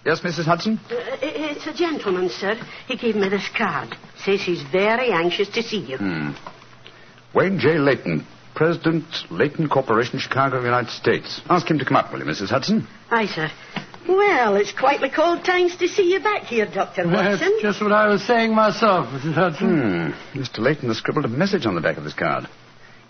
Yes, 0.05 0.21
Mrs. 0.21 0.45
Hudson? 0.45 0.79
Uh, 0.91 0.95
it's 1.23 1.67
a 1.67 1.73
gentleman, 1.73 2.29
sir. 2.29 2.55
He 2.87 2.97
gave 2.97 3.17
me 3.17 3.29
this 3.31 3.49
card. 3.57 3.97
Says 4.25 4.43
he's 4.43 4.63
very 4.63 5.11
anxious 5.11 5.49
to 5.51 5.63
see 5.63 5.81
you. 5.81 5.97
Hmm. 5.97 6.31
Wayne 7.35 7.59
J. 7.59 7.79
Layton, 7.79 8.27
President, 8.55 9.05
Layton 9.31 9.69
Corporation, 9.69 10.19
Chicago, 10.19 10.63
United 10.63 10.91
States. 10.91 11.41
Ask 11.49 11.71
him 11.71 11.79
to 11.79 11.85
come 11.85 11.97
up, 11.97 12.13
will 12.13 12.21
you, 12.21 12.27
Mrs. 12.27 12.49
Hudson? 12.49 12.87
Aye, 13.11 13.27
sir. 13.27 13.51
Well, 14.09 14.57
it's 14.57 14.73
quite 14.73 15.01
the 15.03 15.11
cold 15.11 15.45
times 15.45 15.77
to 15.77 15.87
see 15.87 16.11
you 16.13 16.21
back 16.21 16.45
here, 16.45 16.65
Dr. 16.65 17.07
That's 17.07 17.41
Watson. 17.43 17.59
just 17.61 17.83
what 17.83 17.93
I 17.93 18.09
was 18.09 18.23
saying 18.27 18.55
myself, 18.55 19.07
Mrs. 19.09 19.35
Hudson. 19.35 20.13
Hmm. 20.33 20.39
Mr. 20.39 20.59
Layton 20.61 20.89
has 20.89 20.97
scribbled 20.97 21.27
a 21.27 21.29
message 21.29 21.67
on 21.67 21.75
the 21.75 21.83
back 21.83 21.99
of 21.99 22.05
this 22.05 22.15
card. 22.15 22.49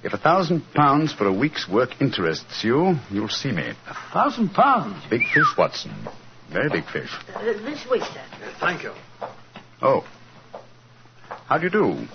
If 0.02 0.12
a 0.12 0.18
thousand 0.18 0.62
pounds 0.74 1.12
for 1.12 1.26
a 1.26 1.32
week's 1.32 1.68
work 1.68 2.00
interests 2.00 2.64
you, 2.64 2.96
you'll 3.10 3.28
see 3.28 3.52
me. 3.52 3.62
A 3.88 3.94
thousand 4.12 4.50
pounds. 4.50 5.02
Big 5.08 5.22
fish, 5.32 5.56
Watson. 5.56 5.92
Very 6.52 6.68
big 6.68 6.84
fish. 6.86 7.10
Uh, 7.34 7.42
this 7.44 7.86
way, 7.88 8.00
sir. 8.00 8.24
Thank 8.60 8.82
you. 8.82 8.92
Oh. 9.80 10.04
How 11.46 11.58
do 11.58 11.64
you 11.64 11.70
do, 11.70 12.06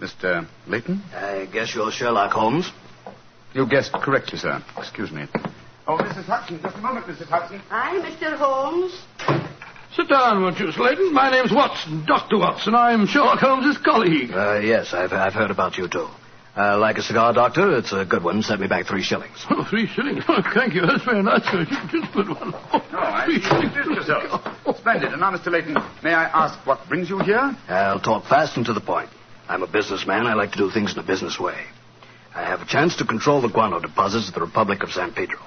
Mr. 0.00 0.46
Layton? 0.66 1.02
I 1.14 1.46
guess 1.52 1.74
you're 1.74 1.90
Sherlock 1.90 2.32
Holmes. 2.32 2.70
You 3.54 3.66
guessed 3.68 3.92
correctly, 3.92 4.38
sir. 4.38 4.62
Excuse 4.78 5.10
me. 5.10 5.26
Oh, 5.88 5.96
Mrs. 5.98 6.24
Hudson, 6.24 6.60
just 6.60 6.76
a 6.76 6.80
moment, 6.80 7.06
Mrs. 7.06 7.26
Hudson. 7.28 7.60
Aye, 7.70 8.00
Mr. 8.04 8.36
Holmes. 8.36 8.92
Sit 9.94 10.08
down, 10.08 10.42
won't 10.42 10.58
you, 10.58 10.72
Slayton? 10.72 11.12
My 11.12 11.30
name's 11.30 11.52
Watson, 11.52 12.04
Dr. 12.06 12.38
Watson. 12.38 12.74
I'm 12.74 13.06
Sherlock 13.06 13.38
Holmes's 13.38 13.78
colleague. 13.82 14.30
Uh, 14.32 14.58
yes, 14.58 14.92
I've, 14.92 15.12
I've 15.12 15.32
heard 15.32 15.50
about 15.50 15.78
you, 15.78 15.88
too. 15.88 16.08
Uh, 16.56 16.76
like 16.78 16.98
a 16.98 17.02
cigar, 17.02 17.32
Doctor? 17.32 17.76
It's 17.76 17.92
a 17.92 18.04
good 18.04 18.24
one. 18.24 18.42
Set 18.42 18.58
me 18.58 18.66
back 18.66 18.86
three 18.86 19.02
shillings. 19.02 19.44
Oh, 19.50 19.64
three 19.68 19.86
shillings. 19.86 20.24
Oh, 20.28 20.42
thank 20.54 20.74
you. 20.74 20.82
That's 20.86 21.04
very 21.04 21.22
nice. 21.22 21.44
sir. 21.44 21.64
Just 21.90 22.12
put 22.12 22.28
one. 22.28 22.52
Oh, 22.72 22.82
No, 22.92 22.98
I 22.98 23.26
three 23.26 23.40
shillings. 23.40 23.74
yourself. 23.96 24.42
Splendid. 24.78 25.12
And 25.12 25.20
now, 25.20 25.30
Mr. 25.32 25.52
Layton, 25.52 25.76
may 26.02 26.14
I 26.14 26.24
ask 26.24 26.58
what 26.66 26.80
brings 26.88 27.08
you 27.10 27.18
here? 27.20 27.54
I'll 27.68 28.00
talk 28.00 28.24
fast 28.24 28.56
and 28.56 28.66
to 28.66 28.72
the 28.72 28.80
point. 28.80 29.10
I'm 29.48 29.62
a 29.62 29.66
businessman. 29.66 30.26
I 30.26 30.34
like 30.34 30.52
to 30.52 30.58
do 30.58 30.70
things 30.70 30.92
in 30.94 30.98
a 30.98 31.02
business 31.06 31.38
way. 31.38 31.62
I 32.34 32.42
have 32.42 32.60
a 32.62 32.66
chance 32.66 32.96
to 32.96 33.04
control 33.06 33.40
the 33.40 33.48
guano 33.48 33.78
deposits 33.78 34.28
of 34.28 34.34
the 34.34 34.40
Republic 34.40 34.82
of 34.82 34.90
San 34.90 35.12
Pedro. 35.12 35.38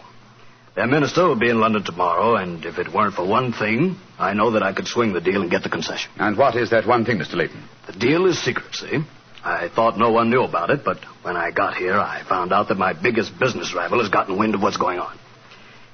Their 0.80 0.88
minister 0.88 1.28
will 1.28 1.36
be 1.36 1.50
in 1.50 1.60
London 1.60 1.84
tomorrow, 1.84 2.38
and 2.38 2.64
if 2.64 2.80
it 2.80 2.94
weren't 2.94 3.14
for 3.14 3.28
one 3.28 3.52
thing, 3.52 3.98
I 4.18 4.34
know 4.34 4.52
that 4.52 4.64
I 4.64 4.72
could 4.72 4.88
swing 4.88 5.12
the 5.12 5.20
deal 5.20 5.42
and 5.42 5.52
get 5.52 5.62
the 5.62 5.68
concession. 5.70 6.10
And 6.18 6.38
what 6.38 6.56
is 6.56 6.70
that 6.70 6.88
one 6.88 7.04
thing, 7.04 7.18
Mr. 7.18 7.34
Layton? 7.34 7.62
The 7.88 8.00
deal 8.00 8.26
is 8.28 8.42
secret, 8.42 8.74
see? 8.74 9.00
I 9.44 9.68
thought 9.68 9.98
no 9.98 10.12
one 10.12 10.30
knew 10.30 10.42
about 10.42 10.70
it, 10.70 10.86
but 10.86 11.04
when 11.22 11.36
I 11.36 11.52
got 11.52 11.76
here, 11.76 12.00
I 12.00 12.24
found 12.24 12.54
out 12.54 12.70
that 12.70 12.78
my 12.78 12.94
biggest 12.94 13.38
business 13.38 13.74
rival 13.76 14.00
has 14.00 14.08
gotten 14.08 14.38
wind 14.40 14.56
of 14.56 14.62
what's 14.62 14.78
going 14.78 15.00
on. 15.00 15.20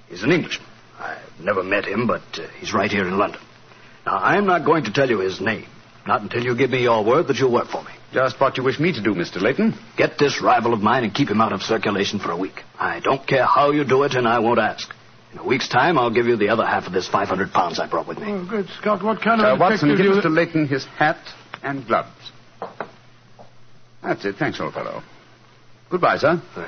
He's 0.07 0.21
an 0.21 0.31
Englishman. 0.31 0.69
I've 0.99 1.39
never 1.43 1.63
met 1.63 1.85
him, 1.85 2.05
but 2.05 2.21
uh, 2.37 2.45
he's 2.59 2.71
right 2.71 2.91
here 2.91 3.07
in 3.07 3.17
London. 3.17 3.41
Now, 4.05 4.17
I'm 4.17 4.45
not 4.45 4.65
going 4.65 4.83
to 4.83 4.93
tell 4.93 5.09
you 5.09 5.17
his 5.17 5.41
name. 5.41 5.65
Not 6.05 6.21
until 6.21 6.43
you 6.43 6.55
give 6.55 6.69
me 6.69 6.83
your 6.83 7.03
word 7.03 7.25
that 7.29 7.39
you'll 7.39 7.51
work 7.51 7.69
for 7.69 7.81
me. 7.81 7.91
Just 8.13 8.39
what 8.39 8.55
you 8.57 8.63
wish 8.63 8.79
me 8.79 8.93
to 8.93 9.01
do, 9.01 9.13
Mr. 9.13 9.41
Layton. 9.41 9.73
Get 9.97 10.17
this 10.17 10.41
rival 10.41 10.73
of 10.73 10.79
mine 10.81 11.03
and 11.03 11.13
keep 11.13 11.29
him 11.29 11.41
out 11.41 11.51
of 11.51 11.61
circulation 11.61 12.19
for 12.19 12.31
a 12.31 12.37
week. 12.37 12.61
I 12.79 12.99
don't 13.01 13.25
care 13.27 13.45
how 13.45 13.71
you 13.71 13.83
do 13.83 14.03
it, 14.03 14.13
and 14.13 14.27
I 14.27 14.39
won't 14.39 14.59
ask. 14.59 14.89
In 15.33 15.39
a 15.39 15.43
week's 15.45 15.67
time, 15.67 15.97
I'll 15.97 16.11
give 16.13 16.25
you 16.27 16.37
the 16.37 16.47
other 16.49 16.65
half 16.65 16.87
of 16.87 16.93
this 16.93 17.07
500 17.09 17.51
pounds 17.51 17.77
I 17.79 17.87
brought 17.89 18.07
with 18.07 18.19
me. 18.19 18.27
Oh, 18.31 18.45
good 18.49 18.67
Scott. 18.79 19.03
What 19.03 19.21
kind 19.21 19.41
Uh, 19.41 19.53
of 19.53 19.59
Watson, 19.59 19.89
detective 19.89 20.15
give 20.15 20.23
you... 20.23 20.29
Mr. 20.29 20.33
Layton 20.33 20.67
his 20.67 20.85
hat 20.85 21.17
and 21.61 21.85
gloves. 21.85 22.09
That's 24.01 24.23
it. 24.23 24.35
Thanks, 24.37 24.59
old 24.61 24.73
fellow. 24.73 25.01
Goodbye, 25.89 26.17
sir. 26.17 26.41
Uh, 26.55 26.63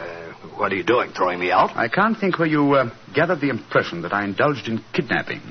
what 0.58 0.72
are 0.72 0.76
you 0.76 0.84
doing, 0.84 1.12
throwing 1.12 1.40
me 1.40 1.52
out? 1.52 1.76
I 1.78 1.88
can't 1.88 2.18
think 2.18 2.40
where 2.40 2.48
you 2.48 2.74
uh, 2.74 2.90
gathered 3.14 3.40
the 3.42 3.50
impression 3.50 4.02
that 4.02 4.14
I 4.14 4.24
indulged 4.26 4.68
in 4.68 4.84
kidnapping. 4.94 5.42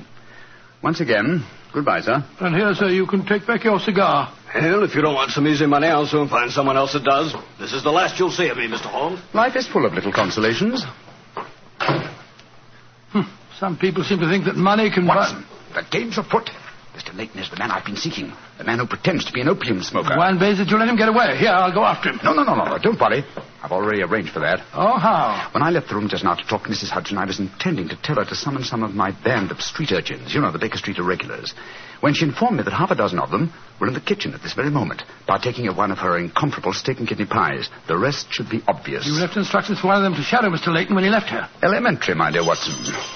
Once 0.83 0.99
again, 0.99 1.43
goodbye, 1.73 2.01
sir. 2.01 2.23
And 2.39 2.55
here, 2.55 2.73
sir, 2.75 2.89
you 2.89 3.05
can 3.07 3.25
take 3.25 3.45
back 3.45 3.63
your 3.63 3.79
cigar. 3.79 4.33
Hell, 4.51 4.83
if 4.83 4.95
you 4.95 5.01
don't 5.01 5.13
want 5.13 5.31
some 5.31 5.47
easy 5.47 5.65
money, 5.65 5.87
I'll 5.87 6.07
soon 6.07 6.29
find 6.29 6.51
someone 6.51 6.77
else 6.77 6.93
that 6.93 7.03
does. 7.03 7.33
This 7.59 7.73
is 7.73 7.83
the 7.83 7.91
last 7.91 8.17
you'll 8.19 8.31
see 8.31 8.47
of 8.49 8.57
me, 8.57 8.67
Mr. 8.67 8.85
Holmes. 8.85 9.19
Life 9.33 9.55
is 9.55 9.67
full 9.67 9.85
of 9.85 9.93
little 9.93 10.11
consolations. 10.11 10.83
Hmm. 11.79 13.21
Some 13.59 13.77
people 13.77 14.03
seem 14.03 14.19
to 14.19 14.29
think 14.29 14.45
that 14.45 14.55
money 14.55 14.89
can 14.91 15.05
Watson, 15.05 15.45
the 15.73 15.83
game's 15.89 16.17
afoot. 16.17 16.49
Mr. 16.95 17.15
Layton 17.15 17.39
is 17.39 17.49
the 17.49 17.57
man 17.57 17.71
I've 17.71 17.85
been 17.85 17.95
seeking. 17.95 18.31
The 18.57 18.63
man 18.63 18.79
who 18.79 18.87
pretends 18.87 19.23
to 19.25 19.31
be 19.31 19.41
an 19.41 19.49
opium 19.49 19.83
smoker. 19.83 20.17
Wine 20.17 20.39
Bays 20.39 20.57
that 20.57 20.67
you 20.67 20.77
let 20.77 20.89
him 20.89 20.95
get 20.95 21.09
away. 21.09 21.37
Here, 21.37 21.49
I'll 21.49 21.73
go 21.73 21.85
after 21.85 22.09
him. 22.09 22.19
No, 22.23 22.33
no, 22.33 22.43
no, 22.43 22.55
no, 22.55 22.65
no. 22.65 22.77
Don't 22.79 22.99
worry. 22.99 23.23
I've 23.61 23.71
already 23.71 24.01
arranged 24.01 24.31
for 24.31 24.39
that. 24.39 24.59
Oh, 24.73 24.97
how? 24.97 25.49
When 25.53 25.61
I 25.61 25.69
left 25.69 25.89
the 25.89 25.95
room 25.95 26.09
just 26.09 26.23
now 26.23 26.35
to 26.35 26.43
talk 26.47 26.63
to 26.63 26.69
Mrs. 26.69 26.89
Hudson, 26.89 27.17
I 27.17 27.25
was 27.25 27.39
intending 27.39 27.89
to 27.89 27.97
tell 28.01 28.15
her 28.15 28.25
to 28.25 28.35
summon 28.35 28.63
some 28.63 28.83
of 28.83 28.93
my 28.95 29.11
band 29.23 29.51
of 29.51 29.61
street 29.61 29.91
urchins. 29.91 30.33
You 30.33 30.41
know, 30.41 30.51
the 30.51 30.59
Baker 30.59 30.77
Street 30.77 30.97
irregulars. 30.97 31.53
When 31.99 32.13
she 32.13 32.25
informed 32.25 32.57
me 32.57 32.63
that 32.63 32.73
half 32.73 32.91
a 32.91 32.95
dozen 32.95 33.17
of 33.19 33.31
them 33.31 33.51
were 33.79 33.87
in 33.87 33.93
the 33.95 34.01
kitchen 34.01 34.33
at 34.33 34.41
this 34.43 34.53
very 34.53 34.69
moment, 34.69 35.01
partaking 35.25 35.67
of 35.67 35.77
one 35.77 35.91
of 35.91 35.97
her 35.97 36.17
incomparable 36.17 36.73
steak 36.73 36.99
and 36.99 37.07
kidney 37.07 37.25
pies. 37.25 37.69
The 37.87 37.97
rest 37.97 38.27
should 38.29 38.49
be 38.49 38.61
obvious. 38.67 39.05
You 39.07 39.13
left 39.13 39.35
instructions 39.35 39.79
for 39.79 39.87
one 39.87 39.97
of 39.97 40.03
them 40.03 40.13
to 40.13 40.21
shadow 40.21 40.49
Mr. 40.49 40.67
Layton 40.73 40.93
when 40.93 41.03
he 41.03 41.09
left 41.09 41.29
here. 41.29 41.47
Elementary, 41.63 42.13
my 42.13 42.31
dear 42.31 42.45
Watson. 42.45 42.73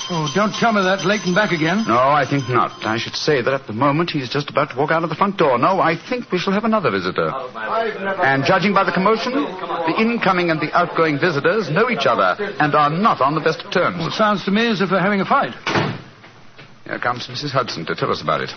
Oh, 0.10 0.31
don't 0.33 0.53
tell 0.53 0.74
me 0.74 0.81
that 0.81 1.05
Layton 1.05 1.36
back 1.36 1.51
again. 1.51 1.86
No, 1.88 1.98
I 1.98 2.25
think 2.27 2.50
not. 2.50 2.71
I 2.83 2.98
should 2.98 3.15
say 3.15 3.41
that 3.41 3.53
at 3.53 3.67
the 3.67 3.74
moment 3.74 4.10
he's 4.10 4.29
just 4.29 4.50
about 4.50 4.71
to 4.71 4.77
walk 4.77 4.89
out 4.91 5.03
of 5.03 5.10
the 5.10 5.15
front 5.15 5.30
door. 5.38 5.57
No, 5.57 5.79
I 5.79 5.95
think 5.95 6.31
we 6.31 6.39
shall 6.39 6.53
have 6.53 6.63
another 6.65 6.91
visitor. 6.91 7.29
And 8.23 8.43
judging 8.43 8.73
by 8.73 8.83
the 8.83 8.91
commotion, 8.91 9.33
the 9.33 9.95
incoming 10.00 10.50
and 10.50 10.59
the 10.59 10.71
outgoing 10.75 11.19
visitors 11.19 11.69
know 11.69 11.89
each 11.89 12.05
other 12.05 12.35
and 12.59 12.75
are 12.75 12.89
not 12.89 13.21
on 13.21 13.35
the 13.35 13.41
best 13.41 13.61
of 13.61 13.71
terms. 13.71 13.97
Well, 13.97 14.07
it 14.07 14.13
sounds 14.13 14.45
to 14.45 14.51
me 14.51 14.67
as 14.67 14.81
if 14.81 14.89
they're 14.89 15.00
having 15.00 15.21
a 15.21 15.25
fight. 15.25 15.53
Here 16.85 17.00
comes 17.00 17.27
Mrs. 17.27 17.51
Hudson 17.51 17.85
to 17.85 17.95
tell 17.95 18.11
us 18.11 18.21
about 18.21 18.41
it. 18.41 18.50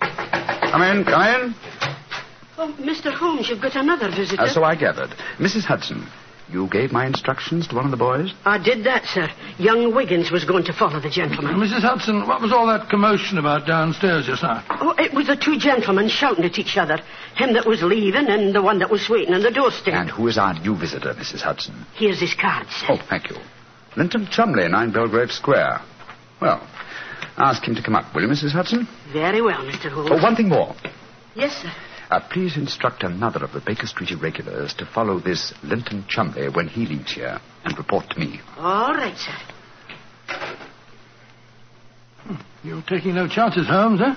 Come 0.00 0.82
in, 0.82 1.04
come 1.04 1.22
in. 1.22 1.54
Oh, 2.56 2.74
Mr. 2.80 3.12
Holmes, 3.12 3.48
you've 3.48 3.60
got 3.60 3.74
another 3.76 4.08
visitor. 4.10 4.42
Uh, 4.42 4.48
so 4.48 4.62
I 4.62 4.76
gathered. 4.76 5.10
Mrs. 5.38 5.64
Hudson, 5.64 6.06
you 6.50 6.68
gave 6.68 6.92
my 6.92 7.06
instructions 7.06 7.66
to 7.68 7.74
one 7.74 7.84
of 7.84 7.90
the 7.90 7.96
boys? 7.96 8.32
I 8.44 8.58
did 8.58 8.84
that, 8.84 9.04
sir. 9.06 9.28
Young 9.58 9.94
Wiggins 9.94 10.30
was 10.30 10.44
going 10.44 10.64
to 10.64 10.72
follow 10.72 11.00
the 11.00 11.10
gentleman. 11.10 11.56
Mrs. 11.56 11.80
Hudson, 11.80 12.26
what 12.28 12.40
was 12.42 12.52
all 12.52 12.66
that 12.66 12.88
commotion 12.90 13.38
about 13.38 13.66
downstairs 13.66 14.26
just 14.26 14.42
now? 14.42 14.64
Oh, 14.68 14.94
it 14.98 15.14
was 15.14 15.26
the 15.26 15.36
two 15.36 15.58
gentlemen 15.58 16.08
shouting 16.08 16.44
at 16.44 16.58
each 16.58 16.76
other. 16.76 16.98
Him 17.36 17.54
that 17.54 17.66
was 17.66 17.82
leaving 17.82 18.28
and 18.28 18.54
the 18.54 18.62
one 18.62 18.78
that 18.80 18.90
was 18.90 19.08
waiting 19.08 19.34
on 19.34 19.42
the 19.42 19.50
doorstep. 19.50 19.94
And 19.94 20.10
who 20.10 20.28
is 20.28 20.36
our 20.38 20.54
new 20.60 20.76
visitor, 20.78 21.14
Mrs. 21.14 21.40
Hudson? 21.40 21.86
Here's 21.94 22.20
his 22.20 22.34
card, 22.34 22.66
sir. 22.68 22.86
Oh, 22.90 22.98
thank 23.08 23.30
you. 23.30 23.36
Linton 23.96 24.26
Chumley, 24.30 24.68
9 24.68 24.92
Belgrave 24.92 25.30
Square. 25.32 25.80
Well, 26.40 26.60
ask 27.36 27.62
him 27.66 27.74
to 27.74 27.82
come 27.82 27.94
up, 27.94 28.14
will 28.14 28.22
you, 28.22 28.28
Mrs. 28.28 28.52
Hudson? 28.52 28.86
Very 29.12 29.40
well, 29.40 29.64
Mr. 29.64 29.90
Holmes. 29.90 30.10
Oh, 30.12 30.22
one 30.22 30.36
thing 30.36 30.48
more. 30.48 30.74
Yes, 31.34 31.52
sir. 31.62 31.72
Uh, 32.10 32.20
please 32.30 32.56
instruct 32.56 33.02
another 33.02 33.44
of 33.44 33.52
the 33.52 33.60
Baker 33.60 33.86
Street 33.86 34.10
irregulars 34.10 34.74
to 34.74 34.86
follow 34.86 35.18
this 35.18 35.54
Linton 35.62 36.04
Chumley 36.08 36.48
when 36.48 36.68
he 36.68 36.86
leaves 36.86 37.12
here 37.12 37.40
and 37.64 37.78
report 37.78 38.10
to 38.10 38.18
me. 38.18 38.40
All 38.58 38.94
right, 38.94 39.16
sir. 39.16 39.32
You're 42.62 42.82
taking 42.82 43.14
no 43.14 43.28
chances, 43.28 43.66
Holmes, 43.66 44.00
eh? 44.00 44.14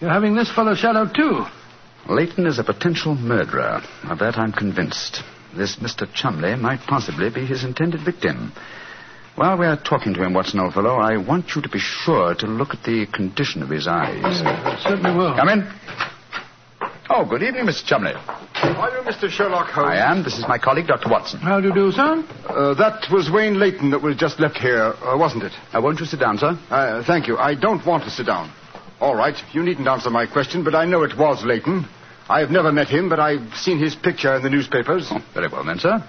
You're 0.00 0.10
having 0.10 0.34
this 0.34 0.52
fellow 0.52 0.74
shadowed, 0.74 1.14
too. 1.14 1.44
Leighton 2.08 2.46
is 2.46 2.58
a 2.58 2.64
potential 2.64 3.14
murderer. 3.14 3.80
Of 4.04 4.18
that 4.18 4.36
I'm 4.36 4.52
convinced. 4.52 5.22
This 5.56 5.76
Mr. 5.76 6.12
Chumley 6.12 6.56
might 6.56 6.80
possibly 6.80 7.30
be 7.30 7.46
his 7.46 7.64
intended 7.64 8.00
victim. 8.04 8.52
While 9.36 9.58
we're 9.58 9.76
talking 9.76 10.12
to 10.14 10.22
him, 10.22 10.34
Watson, 10.34 10.60
old 10.60 10.74
fellow, 10.74 10.96
I 10.96 11.16
want 11.16 11.54
you 11.54 11.62
to 11.62 11.68
be 11.68 11.78
sure 11.78 12.34
to 12.34 12.46
look 12.46 12.74
at 12.74 12.82
the 12.84 13.06
condition 13.06 13.62
of 13.62 13.70
his 13.70 13.86
eyes. 13.86 14.42
I 14.44 14.76
certainly 14.82 15.16
will. 15.16 15.34
Come 15.34 15.48
in. 15.48 15.72
Oh, 17.14 17.26
good 17.26 17.42
evening, 17.42 17.66
Mr. 17.66 17.84
Chumley. 17.84 18.14
Are 18.14 18.90
you 18.90 19.02
Mr. 19.02 19.28
Sherlock 19.28 19.68
Holmes? 19.68 19.90
I 19.90 19.96
am. 19.98 20.22
This 20.22 20.38
is 20.38 20.48
my 20.48 20.56
colleague, 20.56 20.86
Dr. 20.86 21.10
Watson. 21.10 21.40
How 21.40 21.60
do 21.60 21.68
you 21.68 21.74
do, 21.74 21.92
sir? 21.92 22.24
Uh, 22.48 22.72
that 22.72 23.04
was 23.12 23.30
Wayne 23.30 23.60
Layton 23.60 23.90
that 23.90 24.00
was 24.00 24.16
just 24.16 24.40
left 24.40 24.56
here, 24.56 24.94
uh, 25.02 25.14
wasn't 25.18 25.42
it? 25.42 25.52
Uh, 25.74 25.82
won't 25.82 26.00
you 26.00 26.06
sit 26.06 26.20
down, 26.20 26.38
sir? 26.38 26.58
Uh, 26.70 27.04
thank 27.04 27.28
you. 27.28 27.36
I 27.36 27.54
don't 27.54 27.84
want 27.84 28.04
to 28.04 28.10
sit 28.10 28.24
down. 28.24 28.50
All 28.98 29.14
right, 29.14 29.34
you 29.52 29.62
needn't 29.62 29.86
answer 29.86 30.08
my 30.08 30.26
question, 30.26 30.64
but 30.64 30.74
I 30.74 30.86
know 30.86 31.02
it 31.02 31.18
was 31.18 31.44
Layton. 31.44 31.86
I 32.30 32.40
have 32.40 32.50
never 32.50 32.72
met 32.72 32.88
him, 32.88 33.10
but 33.10 33.20
I've 33.20 33.52
seen 33.56 33.78
his 33.78 33.94
picture 33.94 34.34
in 34.34 34.42
the 34.42 34.48
newspapers. 34.48 35.08
Oh, 35.10 35.22
very 35.34 35.48
well, 35.48 35.64
then, 35.66 35.80
sir. 35.80 36.02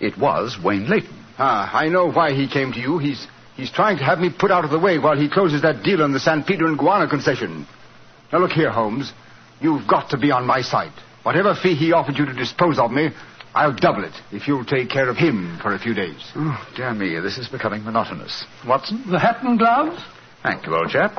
It 0.00 0.18
was 0.18 0.58
Wayne 0.60 0.90
Layton. 0.90 1.14
Ah, 1.38 1.70
I 1.72 1.88
know 1.88 2.10
why 2.10 2.32
he 2.32 2.48
came 2.48 2.72
to 2.72 2.80
you. 2.80 2.98
He's 2.98 3.28
he's 3.54 3.70
trying 3.70 3.98
to 3.98 4.04
have 4.04 4.18
me 4.18 4.28
put 4.36 4.50
out 4.50 4.64
of 4.64 4.72
the 4.72 4.78
way 4.80 4.98
while 4.98 5.16
he 5.16 5.30
closes 5.30 5.62
that 5.62 5.84
deal 5.84 6.02
on 6.02 6.10
the 6.12 6.18
San 6.18 6.42
Pedro 6.42 6.66
and 6.66 6.76
guano 6.76 7.08
concession. 7.08 7.64
Now 8.32 8.40
look 8.40 8.50
here, 8.50 8.72
Holmes. 8.72 9.12
You've 9.60 9.86
got 9.86 10.10
to 10.10 10.18
be 10.18 10.30
on 10.30 10.46
my 10.46 10.62
side. 10.62 10.92
Whatever 11.22 11.54
fee 11.54 11.74
he 11.74 11.92
offered 11.92 12.16
you 12.16 12.26
to 12.26 12.32
dispose 12.32 12.78
of 12.78 12.90
me, 12.90 13.10
I'll 13.54 13.74
double 13.74 14.04
it 14.04 14.12
if 14.30 14.46
you'll 14.46 14.64
take 14.64 14.88
care 14.88 15.08
of 15.08 15.16
him 15.16 15.58
for 15.60 15.74
a 15.74 15.78
few 15.78 15.94
days. 15.94 16.20
Oh, 16.36 16.68
dear 16.76 16.92
me, 16.94 17.18
this 17.20 17.38
is 17.38 17.48
becoming 17.48 17.84
monotonous. 17.84 18.44
Watson? 18.66 19.02
The 19.10 19.18
hat 19.18 19.38
and 19.42 19.58
gloves? 19.58 20.00
Thank 20.42 20.66
you, 20.66 20.76
old 20.76 20.90
chap. 20.90 21.12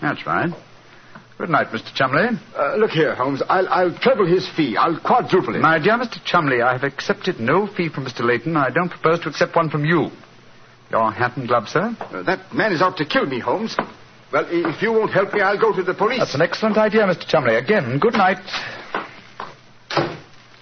That's 0.00 0.24
right. 0.26 0.50
Good 1.38 1.50
night, 1.50 1.68
Mr. 1.68 1.94
Chumley. 1.94 2.38
Uh, 2.54 2.76
look 2.76 2.90
here, 2.90 3.14
Holmes. 3.14 3.42
I'll, 3.48 3.66
I'll 3.68 3.98
treble 3.98 4.26
his 4.26 4.48
fee. 4.56 4.76
I'll 4.76 5.00
quadruple 5.00 5.54
it. 5.54 5.60
My 5.60 5.78
dear 5.78 5.94
Mr. 5.94 6.22
Chumley, 6.24 6.60
I 6.62 6.72
have 6.72 6.84
accepted 6.84 7.40
no 7.40 7.66
fee 7.66 7.88
from 7.88 8.04
Mr. 8.04 8.20
Layton. 8.24 8.56
I 8.56 8.70
don't 8.70 8.90
propose 8.90 9.20
to 9.20 9.28
accept 9.30 9.56
one 9.56 9.70
from 9.70 9.84
you. 9.84 10.10
Your 10.90 11.10
hat 11.12 11.36
and 11.36 11.48
glove, 11.48 11.68
sir? 11.68 11.96
Uh, 12.00 12.22
that 12.24 12.52
man 12.52 12.72
is 12.72 12.82
out 12.82 12.96
to 12.98 13.06
kill 13.06 13.24
me, 13.26 13.38
Holmes. 13.38 13.76
Well, 14.32 14.46
if 14.48 14.80
you 14.80 14.92
won't 14.92 15.10
help 15.12 15.34
me, 15.34 15.40
I'll 15.40 15.58
go 15.58 15.74
to 15.74 15.82
the 15.82 15.94
police. 15.94 16.20
That's 16.20 16.34
an 16.34 16.42
excellent 16.42 16.76
idea, 16.78 17.02
Mr. 17.02 17.26
Chumley. 17.26 17.56
Again, 17.56 17.98
good 17.98 18.14
night. 18.14 18.38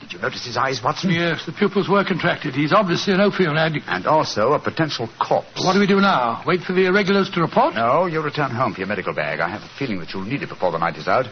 Did 0.01 0.13
you 0.15 0.19
notice 0.21 0.47
his 0.47 0.57
eyes, 0.57 0.81
Watson? 0.83 1.11
Yes, 1.11 1.45
the 1.45 1.53
pupils 1.53 1.87
were 1.87 2.03
contracted. 2.03 2.55
He's 2.55 2.73
obviously 2.73 3.13
an 3.13 3.21
opium 3.21 3.59
addict. 3.59 3.85
And 3.89 4.07
also 4.07 4.55
a 4.55 4.59
potential 4.59 5.07
corpse. 5.21 5.63
What 5.63 5.75
do 5.75 5.81
we 5.81 5.87
do 5.87 6.01
now? 6.01 6.43
Wait 6.47 6.63
for 6.63 6.73
the 6.73 6.87
irregulars 6.87 7.29
to 7.35 7.43
report? 7.43 7.75
No, 7.75 8.07
you 8.07 8.23
return 8.23 8.51
home 8.51 8.73
for 8.73 8.81
your 8.81 8.89
medical 8.89 9.13
bag. 9.15 9.41
I 9.41 9.51
have 9.51 9.61
a 9.61 9.71
feeling 9.79 10.01
that 10.01 10.15
you'll 10.15 10.25
need 10.25 10.43
it 10.43 10.49
before 10.49 10.73
the 10.73 10.79
night 10.79 10.97
is 10.97 11.07
out. 11.09 11.27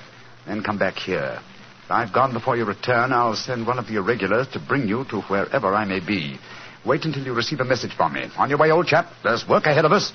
Then 0.47 0.63
come 0.63 0.79
back 0.79 0.97
here. 0.97 1.41
If 1.85 1.91
I've 1.91 2.13
gone 2.13 2.35
before 2.35 2.57
you 2.59 2.67
return, 2.67 3.13
I'll 3.13 3.35
send 3.35 3.67
one 3.67 3.79
of 3.79 3.87
the 3.87 3.97
irregulars 3.97 4.49
to 4.49 4.59
bring 4.61 4.87
you 4.87 5.07
to 5.09 5.23
wherever 5.23 5.75
I 5.75 5.87
may 5.87 6.01
be. 6.01 6.39
Wait 6.85 7.05
until 7.07 7.25
you 7.25 7.33
receive 7.33 7.61
a 7.61 7.65
message 7.65 7.95
from 7.97 8.13
me. 8.13 8.29
On 8.37 8.51
your 8.51 8.59
way, 8.59 8.71
old 8.71 8.87
chap. 8.87 9.07
There's 9.25 9.49
work 9.49 9.65
ahead 9.65 9.87
of 9.87 9.93
us. 9.93 10.13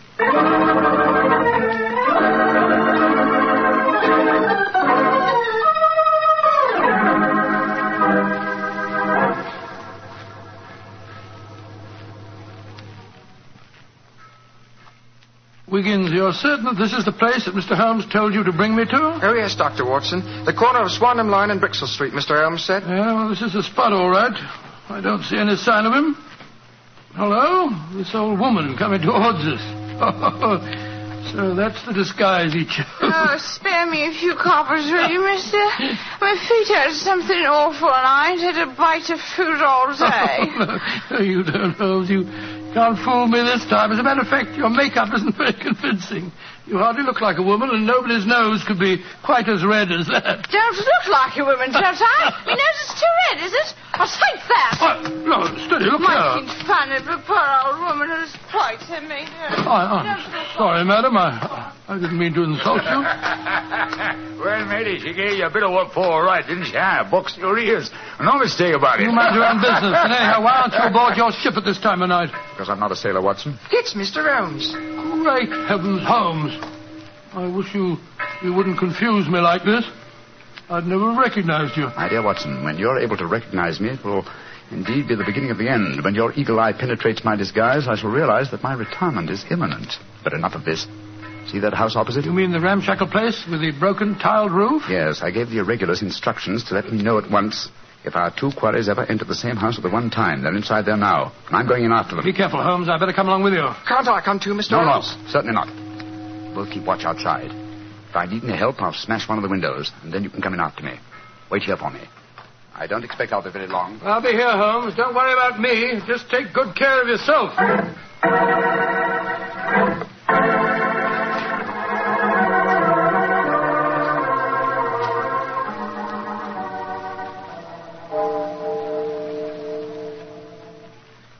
You're 16.31 16.55
certain 16.55 16.63
that 16.63 16.79
this 16.79 16.93
is 16.93 17.03
the 17.03 17.11
place 17.11 17.43
that 17.43 17.55
Mr. 17.55 17.75
Holmes 17.75 18.05
told 18.07 18.33
you 18.33 18.41
to 18.45 18.53
bring 18.53 18.73
me 18.73 18.85
to? 18.85 19.19
Oh, 19.19 19.33
yes, 19.35 19.53
Dr. 19.53 19.83
Watson. 19.83 20.23
The 20.45 20.53
corner 20.53 20.79
of 20.79 20.87
Swandam 20.87 21.27
Lane 21.27 21.51
and 21.51 21.59
Brixton 21.59 21.89
Street, 21.89 22.13
Mr. 22.13 22.39
Holmes 22.39 22.63
said. 22.63 22.83
Yeah, 22.87 23.11
well, 23.19 23.27
this 23.27 23.41
is 23.41 23.51
the 23.51 23.61
spot, 23.61 23.91
all 23.91 24.09
right. 24.09 24.31
I 24.87 25.01
don't 25.01 25.23
see 25.23 25.35
any 25.35 25.57
sign 25.57 25.83
of 25.85 25.91
him. 25.91 26.15
Hello? 27.19 27.67
This 27.99 28.15
old 28.15 28.39
woman 28.39 28.77
coming 28.77 29.01
towards 29.01 29.43
us. 29.43 29.59
so 31.35 31.51
that's 31.53 31.83
the 31.83 31.91
disguise 31.91 32.53
he 32.53 32.63
chose. 32.63 32.87
Oh, 33.03 33.35
spare 33.35 33.91
me 33.91 34.07
a 34.07 34.13
few 34.15 34.33
coppers, 34.39 34.87
will 34.87 35.11
you, 35.11 35.19
mister? 35.27 35.59
My 36.23 36.39
feet 36.47 36.67
hurt 36.71 36.95
something 36.95 37.43
awful, 37.43 37.91
and 37.91 38.07
I 38.07 38.31
ain't 38.31 38.39
had 38.39 38.55
a 38.55 38.71
bite 38.71 39.09
of 39.11 39.19
food 39.19 39.59
all 39.59 39.91
day. 39.99 40.47
Oh, 40.47 40.79
no, 41.11 41.19
you 41.19 41.43
don't, 41.43 41.75
Holmes. 41.75 42.09
You 42.09 42.23
can't 42.73 42.97
fool 42.99 43.27
me 43.27 43.39
this 43.43 43.65
time. 43.65 43.91
As 43.91 43.99
a 43.99 44.03
matter 44.03 44.21
of 44.21 44.27
fact, 44.27 44.55
your 44.55 44.69
makeup 44.69 45.09
isn't 45.13 45.35
very 45.41 45.53
convincing. 45.53 46.31
You 46.67 46.77
hardly 46.77 47.03
look 47.03 47.19
like 47.19 47.37
a 47.37 47.43
woman, 47.43 47.69
and 47.69 47.85
nobody's 47.85 48.25
nose 48.25 48.63
could 48.63 48.79
be 48.79 49.03
quite 49.23 49.49
as 49.49 49.65
red 49.65 49.91
as 49.91 50.07
that. 50.07 50.47
Don't 50.47 50.77
look 50.77 51.05
like 51.11 51.37
a 51.37 51.43
woman, 51.43 51.71
don't 51.71 51.99
I? 51.99 52.31
My 52.45 52.53
nose 52.55 52.79
is 52.87 52.93
too 52.95 53.13
red, 53.27 53.45
is 53.45 53.53
it? 53.53 53.75
I'll 54.01 54.09
take 54.09 54.41
that. 54.49 54.81
What? 54.81 54.97
No, 55.29 55.45
steady, 55.61 55.85
look 55.85 56.01
Making 56.01 56.49
here. 56.49 56.65
fun 56.65 56.89
of 56.89 57.05
a 57.05 57.21
poor 57.21 57.37
old 57.37 57.77
woman 57.85 58.09
who's 58.09 58.33
quite 58.49 58.81
a 58.89 58.97
me. 59.05 59.29
Oh, 59.61 59.69
I'm 59.69 60.17
sorry, 60.57 60.81
madam. 60.83 61.13
I, 61.21 61.69
I 61.87 62.01
didn't 62.01 62.17
mean 62.17 62.33
to 62.33 62.41
insult 62.41 62.81
you. 62.81 62.97
well, 64.41 64.65
matey, 64.65 64.97
she 64.97 65.13
gave 65.13 65.37
you 65.37 65.45
a 65.45 65.53
bit 65.53 65.61
of 65.61 65.69
what 65.69 65.93
for, 65.93 66.01
all 66.01 66.23
right, 66.25 66.41
didn't 66.41 66.65
she? 66.65 66.73
Ah, 66.75 67.05
boxed 67.09 67.37
your 67.37 67.59
ears. 67.59 67.91
No 68.19 68.39
mistake 68.39 68.73
about 68.73 68.99
it. 68.99 69.05
You 69.05 69.11
mind 69.13 69.35
your 69.37 69.45
own 69.45 69.61
business. 69.61 69.93
And 69.93 70.09
anyhow, 70.17 70.41
why 70.41 70.65
aren't 70.65 70.73
you 70.73 70.81
aboard 70.81 71.13
your 71.15 71.31
ship 71.31 71.53
at 71.57 71.63
this 71.63 71.77
time 71.77 72.01
of 72.01 72.09
night? 72.09 72.33
Because 72.57 72.69
I'm 72.69 72.79
not 72.79 72.91
a 72.91 72.95
sailor, 72.95 73.21
Watson. 73.21 73.59
It's 73.71 73.93
Mr. 73.93 74.25
Holmes. 74.25 74.73
Great 75.21 75.49
heavens, 75.69 76.01
Holmes. 76.01 76.57
I 77.33 77.45
wish 77.47 77.69
you 77.75 77.97
you 78.41 78.51
wouldn't 78.51 78.79
confuse 78.79 79.29
me 79.29 79.39
like 79.39 79.63
this. 79.63 79.85
I'd 80.71 80.87
never 80.87 81.11
recognized 81.19 81.75
you. 81.75 81.87
My 81.97 82.07
dear 82.07 82.23
Watson, 82.23 82.63
when 82.63 82.77
you're 82.77 82.97
able 82.99 83.17
to 83.17 83.27
recognize 83.27 83.81
me, 83.81 83.89
it 83.89 84.05
will 84.05 84.25
indeed 84.71 85.07
be 85.09 85.15
the 85.15 85.25
beginning 85.25 85.51
of 85.51 85.57
the 85.57 85.69
end. 85.69 86.01
When 86.01 86.15
your 86.15 86.31
eagle 86.33 86.59
eye 86.61 86.71
penetrates 86.71 87.25
my 87.25 87.35
disguise, 87.35 87.89
I 87.89 87.95
shall 87.97 88.09
realize 88.09 88.51
that 88.51 88.63
my 88.63 88.73
retirement 88.73 89.29
is 89.29 89.43
imminent. 89.51 89.95
But 90.23 90.31
enough 90.33 90.55
of 90.55 90.63
this. 90.63 90.87
See 91.47 91.59
that 91.59 91.73
house 91.73 91.97
opposite? 91.97 92.23
You 92.23 92.31
mean 92.31 92.53
the 92.53 92.61
ramshackle 92.61 93.07
place 93.07 93.43
with 93.51 93.59
the 93.59 93.73
broken 93.77 94.17
tiled 94.17 94.53
roof? 94.53 94.83
Yes, 94.89 95.21
I 95.21 95.31
gave 95.31 95.49
the 95.49 95.57
irregulars 95.59 96.01
instructions 96.01 96.63
to 96.65 96.73
let 96.75 96.85
me 96.91 97.01
know 97.03 97.17
at 97.17 97.29
once 97.29 97.67
if 98.05 98.15
our 98.15 98.33
two 98.33 98.51
quarries 98.57 98.87
ever 98.87 99.03
enter 99.03 99.25
the 99.25 99.35
same 99.35 99.57
house 99.57 99.75
at 99.77 99.83
the 99.83 99.89
one 99.89 100.09
time. 100.09 100.41
They're 100.41 100.55
inside 100.55 100.85
there 100.85 100.95
now, 100.95 101.33
and 101.47 101.55
I'm 101.57 101.67
going 101.67 101.83
in 101.83 101.91
after 101.91 102.15
them. 102.15 102.23
Be 102.23 102.31
careful, 102.31 102.63
Holmes. 102.63 102.87
I'd 102.87 102.99
better 102.99 103.11
come 103.13 103.27
along 103.27 103.43
with 103.43 103.53
you. 103.53 103.67
Can't 103.87 104.07
I 104.07 104.21
come 104.23 104.39
too, 104.39 104.51
Mr. 104.53 104.71
No, 104.71 104.85
no, 104.85 104.91
Holmes? 105.01 105.17
certainly 105.31 105.53
not. 105.53 105.67
We'll 106.55 106.71
keep 106.71 106.85
watch 106.85 107.03
outside. 107.03 107.51
If 108.11 108.17
I 108.17 108.25
need 108.25 108.43
any 108.43 108.57
help, 108.57 108.81
I'll 108.81 108.91
smash 108.91 109.29
one 109.29 109.37
of 109.37 109.41
the 109.41 109.47
windows, 109.47 109.89
and 110.03 110.11
then 110.11 110.21
you 110.21 110.29
can 110.29 110.41
come 110.41 110.53
in 110.53 110.59
after 110.59 110.83
me. 110.83 110.99
Wait 111.49 111.63
here 111.63 111.77
for 111.77 111.89
me. 111.89 112.01
I 112.75 112.85
don't 112.85 113.05
expect 113.05 113.31
I'll 113.31 113.41
be 113.41 113.51
very 113.51 113.67
long. 113.67 114.01
I'll 114.03 114.21
be 114.21 114.31
here, 114.31 114.51
Holmes. 114.51 114.95
Don't 114.95 115.15
worry 115.15 115.31
about 115.31 115.61
me. 115.61 116.01
Just 116.05 116.29
take 116.29 116.51
good 116.53 116.75
care 116.75 117.01
of 117.01 117.07
yourself. 117.07 117.53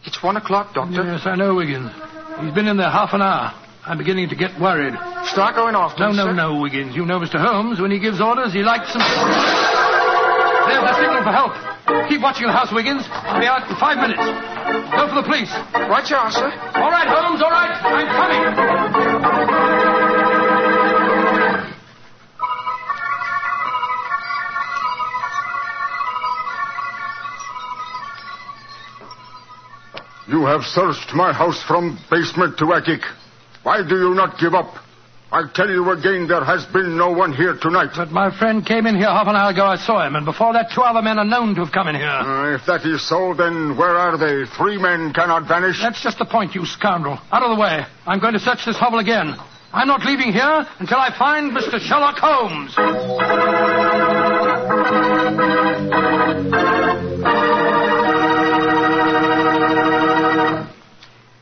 It's 0.06 0.24
one 0.24 0.38
o'clock, 0.38 0.74
Doctor. 0.74 1.04
Yes, 1.04 1.24
I 1.26 1.36
know, 1.36 1.56
Wiggins. 1.56 1.92
He's 2.40 2.54
been 2.54 2.68
in 2.68 2.78
there 2.78 2.90
half 2.90 3.10
an 3.12 3.22
hour. 3.22 3.52
I'm 3.86 3.98
beginning 3.98 4.30
to 4.30 4.38
get 4.38 4.58
worried. 4.58 4.94
Start 5.32 5.56
going 5.56 5.76
off, 5.76 5.98
No, 5.98 6.08
please, 6.12 6.18
no, 6.18 6.26
sir. 6.28 6.34
no, 6.34 6.60
Wiggins. 6.60 6.96
You 6.96 7.06
know 7.06 7.20
Mr. 7.20 7.40
Holmes. 7.40 7.80
When 7.80 7.90
he 7.90 8.00
gives 8.00 8.20
orders, 8.20 8.52
he 8.52 8.64
likes 8.64 8.92
them. 8.92 9.00
There's 9.02 10.84
the 10.84 10.94
signal 11.00 11.24
for 11.24 11.32
help. 11.32 11.54
Keep 12.10 12.22
watching 12.22 12.48
the 12.48 12.54
house, 12.54 12.72
Wiggins. 12.72 13.04
I'll 13.08 13.40
be 13.40 13.48
out 13.48 13.64
in 13.70 13.76
five 13.80 13.96
minutes. 13.98 14.20
Go 14.92 15.08
for 15.08 15.16
the 15.16 15.24
police. 15.24 15.52
Right 15.88 16.04
you 16.10 16.16
are, 16.20 16.32
sir. 16.32 16.52
All 16.76 16.92
right, 16.92 17.08
Holmes, 17.08 17.42
all 17.42 17.50
right. 17.52 17.72
I'm 17.72 18.08
coming. 18.12 19.42
You 30.28 30.46
have 30.46 30.64
searched 30.64 31.14
my 31.14 31.34
house 31.34 31.62
from 31.64 31.98
basement 32.10 32.58
to 32.60 32.74
attic. 32.74 33.02
Why 33.64 33.84
do 33.88 33.96
you 33.98 34.14
not 34.14 34.40
give 34.40 34.54
up? 34.54 34.76
I 35.34 35.48
tell 35.54 35.70
you 35.70 35.90
again, 35.92 36.28
there 36.28 36.44
has 36.44 36.66
been 36.66 36.98
no 36.98 37.14
one 37.14 37.32
here 37.32 37.56
tonight. 37.56 37.92
But 37.96 38.12
my 38.12 38.38
friend 38.38 38.66
came 38.66 38.86
in 38.86 38.98
here 38.98 39.08
half 39.08 39.28
an 39.28 39.36
hour 39.38 39.52
ago. 39.52 39.66
I 39.66 39.78
saw 39.78 40.06
him, 40.06 40.18
and 40.18 40.26
before 40.26 40.52
that, 40.52 40.72
two 40.76 40.82
other 40.82 41.02
men 41.02 41.18
are 41.18 41.24
known 41.24 41.56
to 41.56 41.64
have 41.64 41.72
come 41.72 41.88
in 41.88 41.96
here. 41.96 42.04
Uh, 42.06 42.54
if 42.54 42.66
that 42.66 42.86
is 42.86 43.08
so, 43.08 43.34
then 43.34 43.78
where 43.78 43.96
are 43.96 44.18
they? 44.18 44.46
Three 44.58 44.78
men 44.78 45.14
cannot 45.14 45.48
vanish. 45.48 45.80
That's 45.82 46.04
just 46.04 46.20
the 46.20 46.26
point, 46.26 46.54
you 46.54 46.66
scoundrel. 46.66 47.18
Out 47.32 47.44
of 47.44 47.56
the 47.56 47.62
way. 47.62 47.86
I'm 48.06 48.20
going 48.20 48.34
to 48.34 48.42
search 48.42 48.66
this 48.66 48.76
hovel 48.76 49.00
again. 49.00 49.36
I'm 49.72 49.88
not 49.88 50.04
leaving 50.04 50.34
here 50.34 50.68
until 50.80 50.98
I 50.98 51.18
find 51.18 51.56
Mr. 51.56 51.80
Sherlock 51.80 52.18
Holmes. 52.20 52.76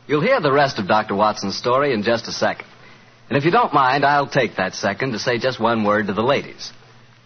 You'll 0.05 0.21
hear 0.21 0.39
the 0.41 0.53
rest 0.53 0.77
of 0.77 0.87
Dr. 0.87 1.15
Watson's 1.15 1.57
story 1.57 1.93
in 1.93 2.03
just 2.03 2.27
a 2.27 2.31
second. 2.31 2.67
And 3.29 3.37
if 3.37 3.45
you 3.45 3.51
don't 3.51 3.73
mind, 3.73 4.03
I'll 4.03 4.27
take 4.27 4.55
that 4.55 4.73
second 4.73 5.11
to 5.11 5.19
say 5.19 5.37
just 5.37 5.59
one 5.59 5.83
word 5.83 6.07
to 6.07 6.13
the 6.13 6.23
ladies. 6.23 6.71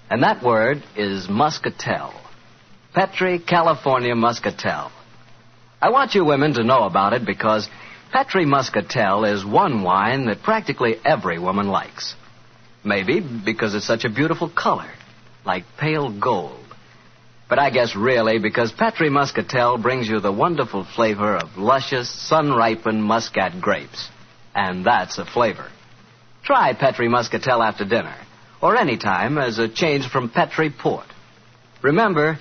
And 0.09 0.23
that 0.23 0.43
word 0.43 0.83
is 0.97 1.29
muscatel. 1.29 2.13
Petri 2.93 3.39
California 3.39 4.13
Muscatel. 4.13 4.91
I 5.81 5.89
want 5.89 6.13
you 6.13 6.25
women 6.25 6.53
to 6.55 6.63
know 6.63 6.83
about 6.83 7.13
it 7.13 7.25
because 7.25 7.67
Petri 8.11 8.45
Muscatel 8.45 9.25
is 9.25 9.45
one 9.45 9.81
wine 9.81 10.25
that 10.25 10.43
practically 10.43 10.97
every 11.03 11.39
woman 11.39 11.67
likes. 11.69 12.15
Maybe 12.83 13.19
because 13.19 13.73
it's 13.73 13.87
such 13.87 14.03
a 14.05 14.09
beautiful 14.09 14.49
color. 14.49 14.91
like 15.45 15.63
pale 15.79 16.09
gold. 16.09 16.59
But 17.49 17.59
I 17.59 17.69
guess 17.69 17.95
really 17.95 18.39
because 18.39 18.71
Petri 18.71 19.09
Muscatel 19.09 19.77
brings 19.77 20.07
you 20.07 20.19
the 20.19 20.31
wonderful 20.31 20.85
flavor 20.95 21.35
of 21.35 21.57
luscious, 21.57 22.09
sun-ripened 22.09 23.03
muscat 23.03 23.61
grapes. 23.61 24.09
And 24.55 24.85
that's 24.85 25.17
a 25.17 25.25
flavor. 25.25 25.69
Try 26.43 26.73
Petri 26.73 27.08
Muscatel 27.08 27.63
after 27.63 27.86
dinner, 27.86 28.15
or 28.62 28.75
any 28.75 28.97
time 28.97 29.38
as 29.38 29.60
a 29.60 29.69
change 29.69 30.10
from 30.10 30.29
Petri 30.29 30.69
Port. 30.69 31.08
Remember, 31.82 32.38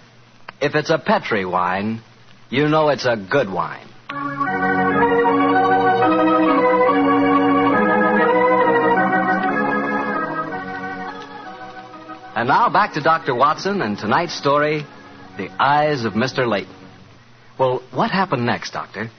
if 0.61 0.75
it's 0.75 0.91
a 0.91 0.99
Petri 0.99 1.45
wine, 1.45 2.03
you 2.51 2.69
know 2.69 2.89
it's 2.89 3.07
a 3.07 3.17
good 3.17 3.51
wine. 3.51 3.87
And 12.35 12.49
now 12.49 12.71
back 12.71 12.95
to 12.95 13.01
Dr. 13.01 13.37
Watson 13.37 13.83
and 13.83 13.97
tonight's 13.97 14.35
story 14.37 14.85
The 15.37 15.49
Eyes 15.63 16.05
of 16.05 16.15
Mr. 16.15 16.49
Layton. 16.49 16.75
Well, 17.57 17.85
what 17.93 18.11
happened 18.11 18.47
next, 18.47 18.73
Doctor? 18.73 19.11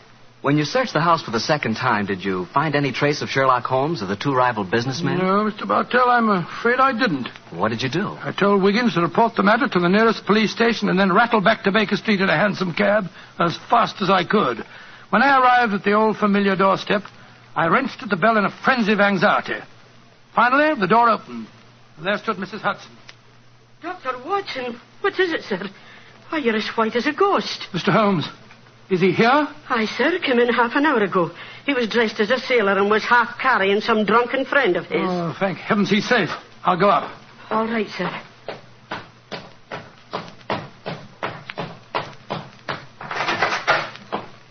When 0.44 0.58
you 0.58 0.66
searched 0.66 0.92
the 0.92 1.00
house 1.00 1.24
for 1.24 1.32
the 1.32 1.40
second 1.40 1.76
time, 1.76 2.06
did 2.06 2.22
you 2.22 2.48
find 2.54 2.76
any 2.76 2.92
trace 2.92 3.22
of 3.22 3.30
Sherlock 3.30 3.64
Holmes 3.64 4.04
or 4.04 4.08
the 4.08 4.18
two 4.18 4.36
rival 4.36 4.66
businessmen? 4.66 5.20
No, 5.20 5.50
Mr. 5.50 5.66
Bartell, 5.66 6.10
I'm 6.10 6.28
afraid 6.28 6.82
I 6.82 6.92
didn't. 6.92 7.30
What 7.52 7.70
did 7.70 7.82
you 7.82 7.88
do? 7.88 8.10
I 8.20 8.34
told 8.38 8.62
Wiggins 8.62 8.96
to 8.96 9.02
report 9.02 9.36
the 9.38 9.44
matter 9.44 9.70
to 9.70 9.80
the 9.80 9.88
nearest 9.88 10.26
police 10.26 10.52
station 10.52 10.90
and 10.90 11.00
then 11.00 11.14
rattle 11.14 11.40
back 11.40 11.64
to 11.64 11.72
Baker 11.72 11.96
Street 11.96 12.20
in 12.20 12.28
a 12.28 12.36
hansom 12.36 12.74
cab 12.74 13.06
as 13.40 13.58
fast 13.70 14.02
as 14.02 14.10
I 14.10 14.26
could. 14.26 14.66
When 15.12 15.22
I 15.24 15.40
arrived 15.40 15.76
at 15.76 15.86
the 15.86 15.94
old 15.94 16.18
familiar 16.18 16.58
doorstep, 16.58 17.04
I 17.56 17.68
wrenched 17.68 18.04
at 18.04 18.10
the 18.10 18.18
bell 18.18 18.36
in 18.36 18.44
a 18.44 18.52
frenzy 18.66 18.92
of 18.92 19.00
anxiety. 19.00 19.64
Finally, 20.36 20.78
the 20.78 20.88
door 20.88 21.10
opened, 21.10 21.48
and 21.96 22.06
there 22.06 22.18
stood 22.18 22.36
Mrs. 22.36 22.60
Hudson. 22.60 22.92
Dr. 23.82 24.22
Watson, 24.26 24.78
what 25.00 25.18
is 25.18 25.32
it, 25.32 25.44
sir? 25.44 25.70
Why, 26.28 26.40
you're 26.40 26.58
as 26.58 26.68
white 26.76 26.98
as 26.98 27.08
a 27.08 27.14
ghost. 27.14 27.68
Mr. 27.72 27.94
Holmes, 27.94 28.28
is 28.90 29.02
he 29.02 29.12
here? 29.12 29.48
Aye, 29.70 29.86
sir. 29.98 30.20
Came 30.20 30.40
in 30.40 30.50
half 30.50 30.76
an 30.76 30.86
hour 30.86 31.02
ago. 31.04 31.32
He 31.66 31.74
was 31.74 31.88
dressed 31.88 32.20
as 32.20 32.30
a 32.30 32.40
sailor 32.40 32.78
and 32.78 32.90
was 32.90 33.04
half 33.04 33.38
carrying 33.40 33.82
some 33.82 34.06
drunken 34.06 34.46
friend 34.46 34.76
of 34.76 34.86
his. 34.86 35.02
Oh, 35.04 35.36
thank 35.40 35.58
heavens 35.58 35.90
he's 35.90 36.08
safe. 36.08 36.30
I'll 36.64 36.80
go 36.80 36.90
up. 36.90 37.12
All 37.50 37.66
right, 37.66 37.88
sir. 37.90 38.10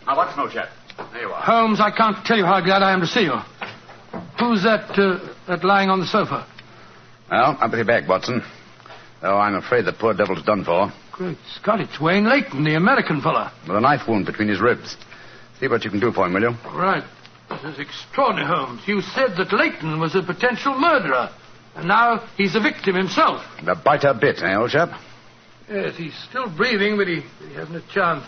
Now, 0.05 0.17
what's 0.17 0.35
no 0.35 0.49
chap? 0.49 0.69
There 1.11 1.21
you 1.21 1.29
are. 1.29 1.41
Holmes, 1.41 1.79
I 1.79 1.91
can't 1.91 2.25
tell 2.25 2.37
you 2.37 2.45
how 2.45 2.59
glad 2.61 2.83
I 2.83 2.93
am 2.93 3.01
to 3.01 3.07
see 3.07 3.21
you. 3.21 3.35
Who's 4.39 4.63
that, 4.63 4.97
uh, 4.99 5.19
that 5.47 5.63
lying 5.63 5.89
on 5.89 5.99
the 5.99 6.05
sofa? 6.05 6.45
Well, 7.31 7.57
up 7.59 7.71
with 7.71 7.77
your 7.79 7.85
back, 7.85 8.07
Watson. 8.07 8.43
Though 9.21 9.37
I'm 9.37 9.55
afraid 9.55 9.85
the 9.85 9.93
poor 9.93 10.13
devil's 10.13 10.43
done 10.43 10.63
for. 10.65 10.91
Great 11.13 11.37
Scott, 11.55 11.79
it's 11.79 12.01
Wayne 12.01 12.27
Layton, 12.27 12.63
the 12.63 12.73
American 12.73 13.21
fella. 13.21 13.53
With 13.67 13.77
a 13.77 13.79
knife 13.79 14.07
wound 14.07 14.25
between 14.25 14.47
his 14.47 14.59
ribs. 14.59 14.97
See 15.59 15.67
what 15.67 15.85
you 15.85 15.91
can 15.91 15.99
do 15.99 16.11
for 16.11 16.25
him, 16.25 16.33
will 16.33 16.41
you? 16.41 16.55
Right. 16.73 17.03
This 17.49 17.63
is 17.65 17.79
extraordinary, 17.79 18.47
Holmes. 18.47 18.81
You 18.87 18.99
said 19.01 19.37
that 19.37 19.53
Layton 19.53 19.99
was 19.99 20.15
a 20.15 20.23
potential 20.23 20.73
murderer. 20.73 21.29
And 21.75 21.87
now 21.87 22.27
he's 22.35 22.55
a 22.55 22.59
victim 22.59 22.95
himself. 22.95 23.45
The 23.63 23.75
biter 23.75 24.15
bit, 24.19 24.41
eh, 24.41 24.55
old 24.55 24.71
chap? 24.71 24.99
Yes, 25.69 25.95
he's 25.97 26.15
still 26.29 26.49
breathing, 26.49 26.97
but 26.97 27.07
he, 27.07 27.21
he 27.47 27.53
hasn't 27.53 27.77
a 27.77 27.87
chance. 27.93 28.25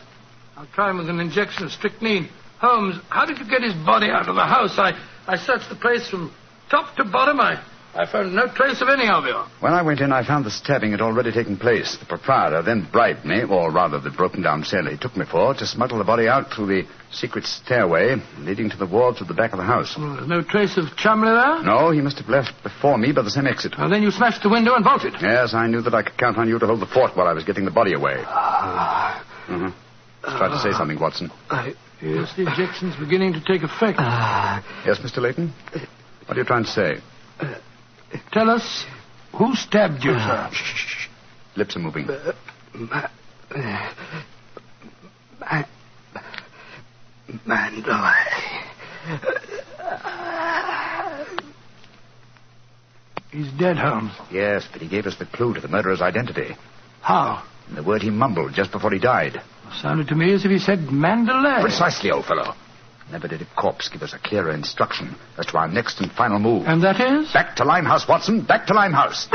I'll 0.56 0.68
try 0.68 0.92
him 0.92 1.00
with 1.00 1.10
an 1.10 1.20
injection 1.20 1.64
of 1.66 1.72
strychnine. 1.72 2.30
Holmes, 2.60 3.02
how 3.10 3.26
did 3.26 3.40
you 3.40 3.50
get 3.50 3.64
his 3.64 3.74
body 3.74 4.12
out 4.12 4.30
of 4.30 4.36
the 4.36 4.46
house? 4.46 4.78
I, 4.78 4.92
I 5.26 5.38
searched 5.38 5.70
the 5.70 5.76
place 5.76 6.08
from 6.08 6.32
top 6.70 6.96
to 6.98 7.04
bottom. 7.04 7.40
I, 7.40 7.64
I 7.96 8.06
found 8.12 8.36
no 8.36 8.48
trace 8.54 8.82
of 8.82 8.90
any 8.90 9.08
of 9.08 9.24
you. 9.24 9.42
When 9.62 9.72
I 9.72 9.82
went 9.82 10.02
in, 10.02 10.12
I 10.12 10.28
found 10.28 10.46
the 10.46 10.52
stabbing 10.52 10.92
had 10.92 11.00
already 11.00 11.32
taken 11.32 11.56
place. 11.56 11.96
The 11.96 12.06
proprietor 12.06 12.62
then 12.62 12.90
bribed 12.92 13.24
me, 13.24 13.44
or 13.44 13.72
rather 13.72 14.02
the 14.02 14.10
broken 14.10 14.42
down 14.42 14.66
cellar 14.66 14.92
he 14.92 14.98
took 14.98 15.16
me 15.16 15.24
for, 15.26 15.54
to 15.54 15.66
smuggle 15.66 15.98
the 15.98 16.04
body 16.04 16.28
out 16.28 16.52
through 16.52 16.68
the 16.68 16.84
secret 17.12 17.46
stairway 17.46 18.18
leading 18.40 18.70
to 18.70 18.76
the 18.76 18.86
wards 18.86 19.22
at 19.22 19.30
the 19.30 19.34
back 19.34 19.54
of 19.54 19.60
the 19.60 19.64
house. 19.64 19.96
Well, 19.98 20.16
there's 20.18 20.28
no 20.28 20.44
trace 20.44 20.76
of 20.76 20.98
Chumley 20.98 21.32
there? 21.32 21.64
No, 21.64 21.92
he 21.92 22.02
must 22.02 22.18
have 22.18 22.28
left 22.28 22.52
before 22.64 22.98
me 22.98 23.14
by 23.14 23.22
the 23.22 23.32
same 23.32 23.48
exit. 23.48 23.76
Well, 23.78 23.90
then 23.90 24.04
you 24.04 24.12
smashed 24.12 24.44
the 24.44 24.50
window 24.50 24.76
and 24.76 24.84
bolted. 24.84 25.14
Yes, 25.22 25.54
I 25.54 25.68
knew 25.68 25.82
that 25.82 25.94
I 25.94 26.04
could 26.04 26.18
count 26.18 26.38
on 26.38 26.50
you 26.50 26.60
to 26.60 26.68
hold 26.68 26.82
the 26.82 26.88
fort 26.88 27.16
while 27.16 27.28
I 27.28 27.34
was 27.34 27.46
getting 27.46 27.64
the 27.64 27.72
body 27.72 27.94
away. 27.94 28.22
Ah. 28.26 29.26
Mm-hmm. 29.48 30.38
Try 30.38 30.50
to 30.50 30.60
say 30.60 30.70
ah. 30.74 30.78
something, 30.78 31.00
Watson. 31.00 31.32
I... 31.50 31.74
Yes, 32.02 32.36
the 32.36 32.46
injection's 32.46 32.98
beginning 32.98 33.34
to 33.34 33.40
take 33.40 33.64
effect. 33.64 33.98
Yes, 33.98 35.00
Mr. 35.00 35.20
Layton? 35.20 35.54
Uh, 35.74 35.80
what 36.26 36.36
are 36.36 36.42
you 36.42 36.46
trying 36.46 36.66
to 36.66 36.70
say? 36.70 36.98
Uh, 37.40 37.56
Tell 38.32 38.50
us, 38.50 38.86
who 39.34 39.56
stabbed 39.56 40.04
you, 40.04 40.12
sir? 40.12 40.18
Ah, 40.20 40.50
shh. 40.52 40.64
shh, 40.64 40.88
shh. 40.88 41.08
Lips 41.56 41.76
are 41.76 41.80
moving. 41.80 42.10
Uh, 42.10 42.34
Mandalay. 47.46 48.14
He's 53.32 53.52
dead, 53.60 53.78
Holmes. 53.78 54.14
Yes, 54.32 54.68
but 54.72 54.82
he 54.82 54.88
gave 54.88 55.06
us 55.06 55.18
the 55.18 55.26
clue 55.26 55.54
to 55.54 55.60
the 55.62 55.68
murderer's 55.68 56.02
identity. 56.02 56.56
How? 57.02 57.44
The 57.74 57.84
word 57.84 58.02
he 58.02 58.10
mumbled 58.10 58.54
just 58.54 58.72
before 58.72 58.92
he 58.92 59.00
died. 59.00 59.42
Sounded 59.82 60.08
to 60.08 60.16
me 60.16 60.34
as 60.34 60.46
if 60.46 60.52
he 60.52 60.60
said 60.60 60.92
Mandalay. 60.92 61.62
Precisely, 61.62 62.12
old 62.12 62.26
fellow. 62.26 62.54
Never 63.12 63.28
did 63.28 63.42
a 63.42 63.46
corpse 63.56 63.88
give 63.90 64.02
us 64.02 64.14
a 64.14 64.20
clearer 64.20 64.52
instruction 64.52 65.16
as 65.38 65.46
to 65.48 65.58
our 65.58 65.68
next 65.68 66.02
and 66.02 66.12
final 66.12 66.40
move. 66.40 66.66
And 66.66 66.84
that 66.84 67.00
is? 67.00 67.32
Back 67.32 67.56
to 67.58 67.64
Limehouse, 67.64 68.08
Watson. 68.08 68.42
Back 68.44 68.66
to 68.68 68.74
Limehouse. 68.74 69.28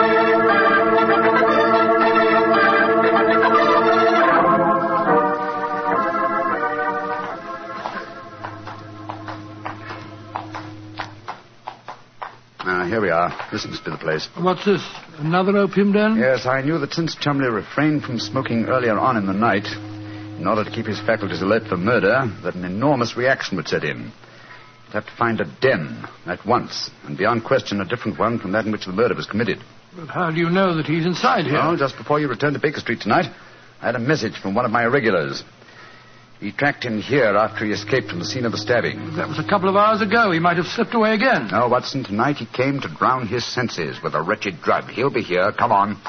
Ah, 12.63 12.87
here 12.87 13.01
we 13.01 13.09
are. 13.09 13.33
This 13.53 13.67
must 13.67 13.85
be 13.85 13.91
the 13.91 13.97
place. 13.97 14.29
What's 14.39 14.65
this? 14.65 14.83
Another 15.19 15.57
opium 15.57 15.93
den? 15.93 16.17
Yes, 16.19 16.45
I 16.45 16.61
knew 16.61 16.79
that 16.79 16.93
since 16.93 17.15
Chumley 17.17 17.49
refrained 17.51 18.03
from 18.03 18.19
smoking 18.19 18.67
earlier 18.67 18.99
on 18.99 19.17
in 19.17 19.27
the 19.27 19.33
night, 19.33 19.67
in 20.41 20.47
order 20.47 20.65
to 20.65 20.71
keep 20.71 20.87
his 20.87 21.01
faculties 21.01 21.43
alert 21.43 21.65
for 21.69 21.77
murder, 21.77 22.25
that 22.43 22.55
an 22.55 22.65
enormous 22.65 23.17
reaction 23.17 23.57
would 23.57 23.69
set 23.69 23.85
in. 23.85 24.05
You'd 24.87 24.95
have 24.95 25.07
to 25.07 25.17
find 25.17 25.41
a 25.41 25.45
den 25.61 26.07
at 26.27 26.45
once, 26.47 26.91
and 27.05 27.17
beyond 27.17 27.45
question 27.45 27.81
a 27.81 27.85
different 27.85 28.19
one 28.19 28.39
from 28.39 28.53
that 28.53 28.65
in 28.65 28.73
which 28.73 28.87
the 28.87 28.93
murder 28.93 29.15
was 29.15 29.27
committed. 29.27 29.59
But 29.95 30.09
how 30.09 30.31
do 30.31 30.41
you 30.41 30.49
know 30.49 30.77
that 30.77 30.87
he's 30.87 31.05
inside 31.05 31.45
here? 31.45 31.55
Well, 31.55 31.77
just 31.77 31.97
before 31.97 32.21
you 32.21 32.29
returned 32.29 32.55
to 32.55 32.61
Baker 32.61 32.81
Street 32.81 33.01
tonight, 33.01 33.27
I 33.83 33.87
had 33.87 33.97
a 33.97 34.01
message 34.01 34.39
from 34.39 34.55
one 34.55 34.65
of 34.65 34.71
my 34.71 34.85
irregulars. 34.85 35.45
He 36.41 36.53
tracked 36.53 36.85
him 36.85 37.03
here 37.03 37.37
after 37.37 37.67
he 37.67 37.73
escaped 37.73 38.09
from 38.09 38.19
the 38.19 38.25
scene 38.25 38.47
of 38.47 38.53
the 38.53 38.59
stabbing. 38.59 39.17
That 39.17 39.29
was 39.29 39.39
a 39.39 39.47
couple 39.47 39.69
of 39.69 39.77
hours 39.77 40.01
ago. 40.01 40.31
He 40.33 40.39
might 40.39 40.57
have 40.57 40.67
slipped 40.67 40.95
away 40.95 41.13
again. 41.13 41.49
No, 41.53 41.69
Watson, 41.69 42.03
tonight 42.03 42.37
he 42.37 42.47
came 42.47 42.81
to 42.81 42.89
drown 42.89 43.27
his 43.27 43.45
senses 43.45 44.03
with 44.03 44.15
a 44.15 44.23
wretched 44.23 44.63
drug. 44.63 44.85
He'll 44.89 45.11
be 45.11 45.21
here. 45.21 45.53
Come 45.53 45.71
on. 45.71 46.01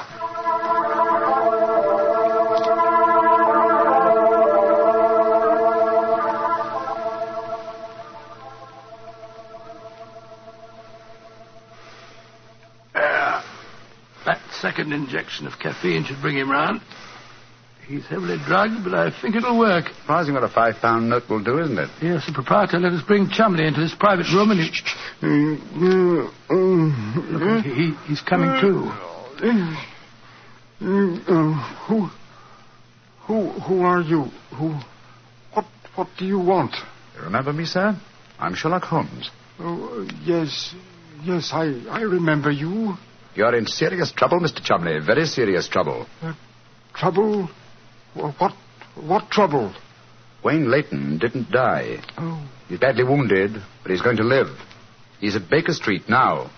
Second 14.62 14.92
injection 14.92 15.46
of 15.48 15.58
caffeine 15.58 16.04
should 16.04 16.20
bring 16.22 16.36
him 16.36 16.48
round. 16.50 16.80
He's 17.86 18.06
heavily 18.06 18.38
drugged, 18.46 18.84
but 18.84 18.94
I 18.94 19.10
think 19.20 19.34
it'll 19.34 19.58
work. 19.58 19.86
Surprising 19.88 20.34
what 20.34 20.44
a 20.44 20.48
five 20.48 20.76
pound 20.76 21.10
note 21.10 21.28
will 21.28 21.42
do, 21.42 21.58
isn't 21.58 21.76
it? 21.76 21.90
Yes, 22.00 22.24
the 22.26 22.32
proprietor 22.32 22.78
let 22.78 22.92
us 22.92 23.02
bring 23.04 23.28
Chumley 23.28 23.66
into 23.66 23.80
this 23.80 23.94
private 23.98 24.26
room 24.32 24.52
and 24.52 24.60
he. 24.60 24.70
Look, 26.48 27.64
he, 27.64 27.92
he's 28.06 28.20
coming 28.20 28.60
too. 28.60 28.92
who, 30.78 32.08
who, 33.26 33.50
who 33.50 33.82
are 33.82 34.00
you? 34.00 34.26
Who, 34.56 34.78
what, 35.54 35.66
what 35.96 36.08
do 36.18 36.24
you 36.24 36.38
want? 36.38 36.76
You 37.16 37.22
remember 37.24 37.52
me, 37.52 37.64
sir? 37.64 37.96
I'm 38.38 38.54
Sherlock 38.54 38.84
Holmes. 38.84 39.28
Oh, 39.58 40.08
yes, 40.24 40.72
yes, 41.24 41.50
I, 41.52 41.82
I 41.90 42.02
remember 42.02 42.50
you. 42.52 42.96
You're 43.34 43.54
in 43.54 43.66
serious 43.66 44.12
trouble, 44.12 44.40
Mr. 44.40 44.62
Chumley. 44.62 44.98
Very 45.04 45.26
serious 45.26 45.68
trouble. 45.68 46.06
Uh, 46.20 46.34
trouble? 46.94 47.48
What, 48.14 48.52
what 48.94 49.30
trouble? 49.30 49.74
Wayne 50.44 50.70
Layton 50.70 51.18
didn't 51.18 51.50
die. 51.50 51.98
Oh. 52.18 52.46
He's 52.68 52.78
badly 52.78 53.04
wounded, 53.04 53.52
but 53.82 53.90
he's 53.90 54.02
going 54.02 54.16
to 54.18 54.24
live. 54.24 54.48
He's 55.20 55.36
at 55.36 55.48
Baker 55.48 55.72
Street 55.72 56.08
now. 56.08 56.50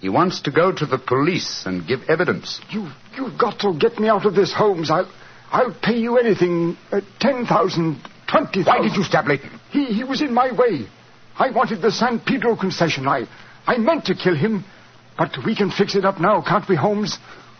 He 0.00 0.08
wants 0.08 0.40
to 0.42 0.50
go 0.50 0.72
to 0.72 0.86
the 0.86 0.98
police 0.98 1.64
and 1.66 1.86
give 1.86 2.00
evidence. 2.08 2.60
You, 2.70 2.88
you've 3.16 3.38
got 3.38 3.60
to 3.60 3.78
get 3.78 3.98
me 3.98 4.08
out 4.08 4.24
of 4.24 4.34
this, 4.34 4.52
Holmes. 4.52 4.90
I'll, 4.90 5.10
I'll 5.50 5.76
pay 5.82 5.96
you 5.96 6.16
anything. 6.16 6.76
Uh, 6.90 7.02
ten 7.20 7.44
thousand, 7.44 8.00
twenty 8.28 8.64
thousand. 8.64 8.82
Why 8.82 8.88
did 8.88 8.96
you 8.96 9.04
stab 9.04 9.26
Layton? 9.26 9.60
He, 9.70 9.86
he 9.86 10.04
was 10.04 10.22
in 10.22 10.32
my 10.32 10.50
way. 10.52 10.86
I 11.36 11.50
wanted 11.50 11.82
the 11.82 11.92
San 11.92 12.20
Pedro 12.20 12.56
concession. 12.56 13.06
I, 13.06 13.24
I 13.66 13.76
meant 13.76 14.06
to 14.06 14.14
kill 14.14 14.34
him, 14.34 14.64
but 15.20 15.36
we 15.44 15.54
can 15.54 15.70
fix 15.70 15.94
it 15.94 16.04
up 16.06 16.18
now, 16.18 16.40
can't 16.40 16.66
we, 16.66 16.76
Holmes? 16.76 17.18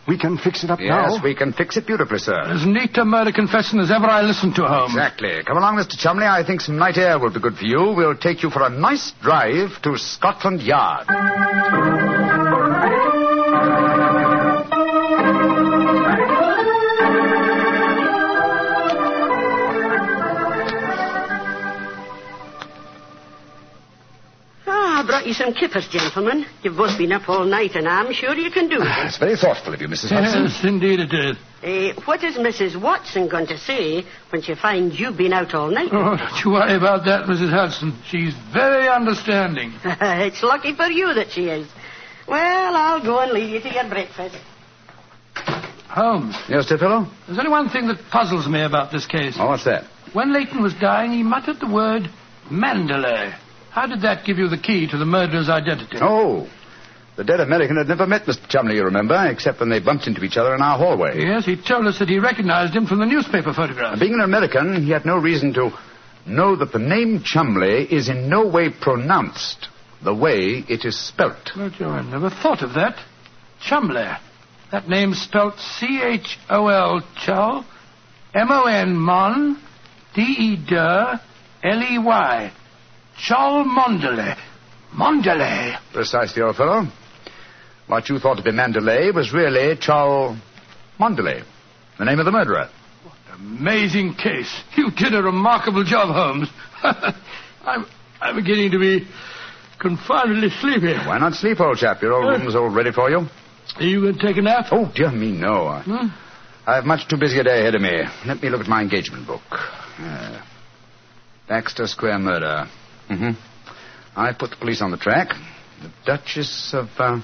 We 0.08 0.16
can 0.18 0.38
fix 0.38 0.64
it 0.64 0.70
up 0.70 0.80
Yes, 0.80 0.88
now. 0.88 1.14
Yes, 1.14 1.22
we 1.22 1.34
can 1.34 1.52
fix 1.52 1.76
it 1.76 1.86
beautifully, 1.86 2.18
sir. 2.18 2.40
As 2.40 2.64
neat 2.64 2.96
a 2.96 3.04
murder 3.04 3.32
confession 3.32 3.78
as 3.80 3.90
ever 3.90 4.06
I 4.06 4.22
listened 4.22 4.54
to, 4.54 4.62
Holmes. 4.64 4.94
Exactly. 4.94 5.42
Come 5.46 5.58
along, 5.58 5.76
Mr. 5.76 5.94
Chumley. 5.98 6.24
I 6.24 6.42
think 6.42 6.62
some 6.62 6.78
night 6.78 6.96
air 6.96 7.18
will 7.18 7.30
be 7.32 7.38
good 7.38 7.56
for 7.56 7.64
you. 7.66 7.92
We'll 7.94 8.16
take 8.16 8.42
you 8.42 8.48
for 8.48 8.62
a 8.62 8.70
nice 8.70 9.12
drive 9.20 9.80
to 9.82 9.98
Scotland 9.98 10.62
Yard. 10.62 11.06
I 25.00 25.06
brought 25.06 25.26
you 25.26 25.32
some 25.32 25.54
kippers, 25.54 25.88
gentlemen. 25.88 26.44
You've 26.62 26.76
both 26.76 26.98
been 26.98 27.10
up 27.12 27.26
all 27.26 27.46
night, 27.46 27.74
and 27.74 27.88
I'm 27.88 28.12
sure 28.12 28.34
you 28.36 28.50
can 28.50 28.68
do 28.68 28.82
it. 28.82 29.06
It's 29.06 29.16
very 29.16 29.34
thoughtful 29.34 29.72
of 29.72 29.80
you, 29.80 29.88
Mrs. 29.88 30.10
Hudson. 30.10 30.42
Yes, 30.44 30.62
indeed 30.62 31.00
it 31.00 31.14
is. 31.14 31.36
Uh, 31.62 31.98
what 32.04 32.22
is 32.22 32.36
Mrs. 32.36 32.78
Watson 32.78 33.26
going 33.26 33.46
to 33.46 33.56
say 33.56 34.04
when 34.28 34.42
she 34.42 34.54
finds 34.54 35.00
you've 35.00 35.16
been 35.16 35.32
out 35.32 35.54
all 35.54 35.70
night? 35.70 35.88
Oh, 35.90 36.16
don't 36.18 36.44
you 36.44 36.50
worry 36.50 36.74
about 36.74 37.06
that, 37.06 37.24
Mrs. 37.24 37.48
Hudson. 37.48 37.98
She's 38.08 38.34
very 38.52 38.88
understanding. 38.88 39.72
it's 39.84 40.42
lucky 40.42 40.74
for 40.74 40.88
you 40.90 41.14
that 41.14 41.30
she 41.30 41.46
is. 41.48 41.66
Well, 42.28 42.76
I'll 42.76 43.02
go 43.02 43.20
and 43.20 43.32
leave 43.32 43.48
you 43.48 43.60
to 43.60 43.72
your 43.72 43.88
breakfast. 43.88 44.36
Holmes, 45.88 46.36
Yes, 46.46 46.66
dear 46.68 46.76
fellow? 46.76 47.06
there's 47.26 47.38
only 47.38 47.50
one 47.50 47.70
thing 47.70 47.88
that 47.88 47.96
puzzles 48.10 48.46
me 48.46 48.60
about 48.62 48.92
this 48.92 49.06
case. 49.06 49.36
Oh, 49.38 49.46
what's 49.48 49.64
that? 49.64 49.84
When 50.12 50.34
Leighton 50.34 50.60
was 50.62 50.74
dying, 50.74 51.12
he 51.12 51.22
muttered 51.22 51.58
the 51.58 51.72
word 51.72 52.10
Mandalay. 52.50 53.32
How 53.70 53.86
did 53.86 54.02
that 54.02 54.24
give 54.24 54.38
you 54.38 54.48
the 54.48 54.58
key 54.58 54.88
to 54.88 54.98
the 54.98 55.04
murderer's 55.04 55.48
identity? 55.48 55.98
Oh, 56.00 56.48
the 57.16 57.24
dead 57.24 57.40
American 57.40 57.76
had 57.76 57.88
never 57.88 58.06
met 58.06 58.24
Mr. 58.24 58.48
Chumley, 58.48 58.76
you 58.76 58.84
remember, 58.84 59.26
except 59.30 59.60
when 59.60 59.68
they 59.68 59.78
bumped 59.78 60.06
into 60.06 60.24
each 60.24 60.36
other 60.36 60.54
in 60.54 60.62
our 60.62 60.78
hallway. 60.78 61.20
Yes, 61.20 61.44
he 61.44 61.56
told 61.56 61.86
us 61.86 61.98
that 61.98 62.08
he 62.08 62.18
recognized 62.18 62.74
him 62.74 62.86
from 62.86 62.98
the 62.98 63.06
newspaper 63.06 63.52
photograph. 63.52 64.00
Being 64.00 64.14
an 64.14 64.20
American, 64.20 64.82
he 64.82 64.90
had 64.90 65.04
no 65.04 65.18
reason 65.18 65.52
to 65.54 65.70
know 66.26 66.56
that 66.56 66.72
the 66.72 66.78
name 66.78 67.22
Chumley 67.24 67.92
is 67.92 68.08
in 68.08 68.28
no 68.28 68.46
way 68.46 68.70
pronounced 68.70 69.68
the 70.02 70.14
way 70.14 70.64
it 70.68 70.84
is 70.84 70.98
spelt. 70.98 71.52
But 71.54 71.78
you, 71.78 71.86
I 71.86 72.02
never 72.02 72.30
thought 72.30 72.62
of 72.62 72.74
that. 72.74 72.96
Chumley. 73.60 74.08
That 74.72 74.88
name's 74.88 75.20
spelt 75.20 75.58
C-H-O-L, 75.58 77.02
Chol, 77.26 77.64
M-O-N, 78.34 78.96
Mon, 78.96 79.60
D-E-D-E-R, 80.14 81.20
L-E-Y. 81.62 82.52
Chol 83.26 83.64
Mondele. 83.66 84.36
Mondele. 84.94 85.78
Precisely, 85.92 86.42
old 86.42 86.56
fellow. 86.56 86.86
What 87.86 88.08
you 88.08 88.18
thought 88.18 88.36
to 88.36 88.42
be 88.42 88.52
Mandalay 88.52 89.10
was 89.10 89.32
really 89.32 89.76
Charles 89.76 90.36
Mondele, 90.98 91.44
the 91.98 92.04
name 92.04 92.18
of 92.20 92.24
the 92.24 92.30
murderer. 92.32 92.68
What 93.02 93.14
an 93.34 93.58
amazing 93.58 94.14
case. 94.14 94.52
You 94.76 94.90
did 94.90 95.14
a 95.14 95.22
remarkable 95.22 95.84
job, 95.84 96.08
Holmes. 96.14 96.48
I'm, 97.64 97.84
I'm 98.20 98.36
beginning 98.36 98.70
to 98.72 98.78
be 98.78 99.06
confoundedly 99.80 100.50
sleepy. 100.60 100.94
Why 100.94 101.18
not 101.18 101.34
sleep, 101.34 101.60
old 101.60 101.78
chap? 101.78 102.00
Your 102.02 102.12
old 102.12 102.28
room's 102.40 102.54
all 102.54 102.68
ready 102.70 102.92
for 102.92 103.10
you. 103.10 103.26
Are 103.76 103.82
you 103.82 104.00
going 104.02 104.18
to 104.18 104.26
take 104.26 104.36
a 104.36 104.42
nap? 104.42 104.66
Oh, 104.72 104.90
dear 104.94 105.10
me, 105.10 105.32
no. 105.32 105.66
I- 105.66 105.82
Hmm? 105.82 106.08
I 106.66 106.74
have 106.76 106.84
much 106.84 107.08
too 107.08 107.16
busy 107.16 107.38
a 107.40 107.42
day 107.42 107.60
ahead 107.60 107.74
of 107.74 107.80
me. 107.82 108.02
Let 108.26 108.40
me 108.42 108.48
look 108.50 108.60
at 108.60 108.68
my 108.68 108.82
engagement 108.82 109.26
book. 109.26 109.40
Uh, 109.50 110.40
Baxter 111.48 111.86
Square 111.88 112.18
murder. 112.20 112.68
Mm-hmm. 113.10 113.30
I 114.16 114.32
put 114.32 114.50
the 114.50 114.56
police 114.56 114.80
on 114.82 114.90
the 114.90 114.96
track. 114.96 115.28
The 115.82 115.90
Duchess 116.06 116.72
of 116.74 116.88
uh, 116.98 117.20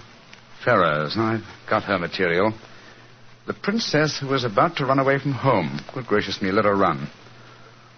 Ferrers. 0.64 1.14
I've 1.16 1.44
got 1.68 1.84
her 1.84 1.98
material. 1.98 2.52
The 3.46 3.54
princess 3.54 4.18
who 4.18 4.28
was 4.28 4.44
about 4.44 4.76
to 4.76 4.86
run 4.86 4.98
away 4.98 5.18
from 5.18 5.32
home. 5.32 5.78
Good 5.94 6.06
gracious 6.06 6.42
me, 6.42 6.50
let 6.50 6.64
her 6.64 6.74
run. 6.74 7.08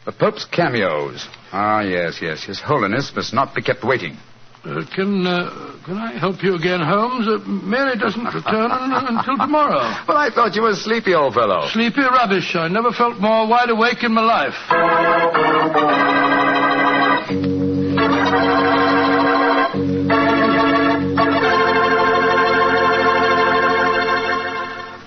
The 0.05 0.13
Pope's 0.13 0.45
cameos. 0.45 1.27
Ah, 1.53 1.81
yes, 1.81 2.19
yes. 2.21 2.45
His 2.45 2.61
Holiness 2.61 3.13
must 3.15 3.33
not 3.33 3.55
be 3.55 3.63
kept 3.63 3.85
waiting. 3.85 4.17
Uh, 4.65 4.83
can 4.95 5.27
uh, 5.27 5.77
can 5.87 5.97
I 5.97 6.19
help 6.19 6.43
you 6.43 6.57
again, 6.57 6.81
Holmes? 6.81 7.29
Uh, 7.29 7.39
Mary 7.47 7.97
doesn't 7.97 8.25
return 8.25 8.71
until 8.73 9.37
tomorrow. 9.37 9.95
Well, 10.09 10.17
I 10.17 10.31
thought 10.31 10.55
you 10.57 10.63
were 10.63 10.75
sleepy, 10.75 11.15
old 11.15 11.35
fellow. 11.35 11.69
Sleepy 11.69 12.01
rubbish. 12.01 12.57
I 12.57 12.69
never 12.69 12.91
felt 12.91 13.21
more 13.21 13.47
wide 13.47 13.71
awake 13.71 14.03
in 14.03 14.13
my 14.13 14.23
life. 14.23 16.18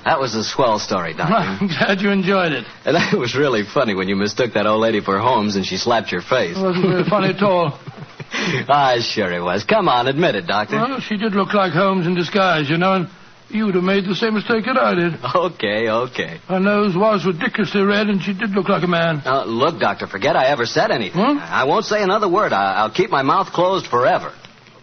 That 0.06 0.20
was 0.20 0.34
a 0.36 0.44
swell 0.44 0.80
story, 0.80 1.14
Doctor. 1.14 1.36
I'm 1.36 1.68
glad 1.68 2.02
you 2.02 2.10
enjoyed 2.10 2.52
it. 2.54 2.66
and 2.86 2.96
that 2.96 3.14
was 3.18 3.36
really 3.36 3.64
funny 3.64 3.94
when 3.94 4.08
you 4.10 4.16
mistook 4.16 4.54
that 4.54 4.66
old 4.66 4.82
lady 4.82 5.00
for 5.02 5.20
Holmes 5.20 5.56
and 5.56 5.66
she 5.66 5.78
slapped 5.78 6.12
your 6.12 6.22
face. 6.22 6.58
It 6.58 6.62
wasn't 6.62 6.86
very 6.90 7.04
funny 7.04 7.30
at 7.30 7.42
all. 7.44 7.78
ah, 8.70 8.98
sure 9.00 9.32
it 9.32 9.42
was. 9.44 9.64
Come 9.64 9.88
on, 9.88 10.08
admit 10.08 10.36
it, 10.36 10.48
Doctor. 10.48 10.78
Well, 10.78 11.00
she 11.02 11.18
did 11.18 11.34
look 11.34 11.54
like 11.54 11.72
Holmes 11.74 12.08
in 12.08 12.16
disguise, 12.16 12.70
you 12.70 12.78
know, 12.78 12.94
and 12.94 13.10
you'd 13.50 13.76
have 13.76 13.84
made 13.84 14.06
the 14.06 14.16
same 14.16 14.34
mistake 14.34 14.66
that 14.66 14.78
I 14.78 14.96
did. 14.96 15.14
Okay, 15.36 15.90
okay. 15.90 16.40
Her 16.48 16.60
nose 16.60 16.96
was 16.96 17.26
ridiculously 17.26 17.82
red, 17.82 18.08
and 18.08 18.22
she 18.24 18.34
did 18.34 18.52
look 18.52 18.70
like 18.70 18.84
a 18.84 18.88
man. 18.88 19.22
Uh, 19.26 19.44
look, 19.46 19.80
Doctor, 19.80 20.08
forget 20.08 20.36
I 20.36 20.48
ever 20.48 20.66
said 20.66 20.90
anything. 20.90 21.22
Hmm? 21.22 21.38
I 21.40 21.66
won't 21.66 21.86
say 21.86 22.02
another 22.02 22.28
word. 22.30 22.54
I- 22.54 22.76
I'll 22.82 22.92
keep 22.92 23.10
my 23.12 23.22
mouth 23.22 23.48
closed 23.54 23.86
forever. 23.88 24.34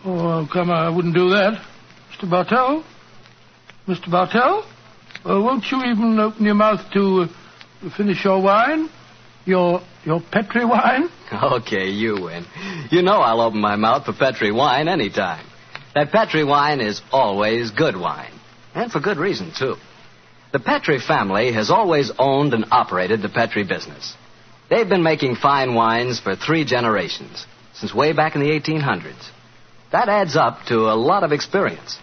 Oh, 0.04 0.46
come 0.52 0.70
on, 0.70 0.76
I 0.87 0.90
wouldn't 0.90 1.14
do 1.14 1.31
that. 1.31 1.61
Mr. 2.12 2.31
Bartell? 2.31 2.85
Mr. 3.88 4.11
Bartell? 4.11 4.64
Uh, 5.24 5.40
won't 5.40 5.64
you 5.70 5.83
even 5.85 6.18
open 6.18 6.44
your 6.44 6.54
mouth 6.54 6.81
to 6.92 7.22
uh, 7.83 7.90
finish 7.96 8.24
your 8.24 8.42
wine? 8.42 8.88
Your 9.44 9.81
your 10.04 10.20
Petri 10.20 10.64
wine? 10.64 11.09
Okay, 11.31 11.90
you 11.90 12.22
win. 12.22 12.46
You 12.90 13.02
know 13.02 13.18
I'll 13.20 13.42
open 13.42 13.61
my 13.61 13.76
mouth 13.76 14.07
for 14.07 14.14
Petri 14.14 14.50
wine 14.50 14.88
anytime. 14.88 15.44
That 15.94 16.11
Petri 16.11 16.42
wine 16.42 16.81
is 16.81 17.02
always 17.12 17.70
good 17.70 17.96
wine. 17.96 18.33
And 18.74 18.90
for 18.90 19.00
good 19.00 19.18
reason, 19.18 19.52
too. 19.54 19.76
The 20.52 20.59
Petri 20.59 20.98
family 20.98 21.52
has 21.52 21.70
always 21.70 22.11
owned 22.18 22.54
and 22.54 22.64
operated 22.70 23.20
the 23.20 23.28
Petri 23.28 23.64
business. 23.64 24.14
They've 24.70 24.88
been 24.88 25.02
making 25.02 25.37
fine 25.37 25.74
wines 25.74 26.18
for 26.18 26.35
three 26.35 26.64
generations, 26.64 27.46
since 27.74 27.94
way 27.94 28.12
back 28.14 28.35
in 28.35 28.40
the 28.40 28.50
1800s. 28.59 29.28
That 29.92 30.09
adds 30.09 30.37
up 30.37 30.64
to 30.68 30.90
a 30.90 30.96
lot 30.96 31.24
of 31.24 31.33
experience. 31.33 31.98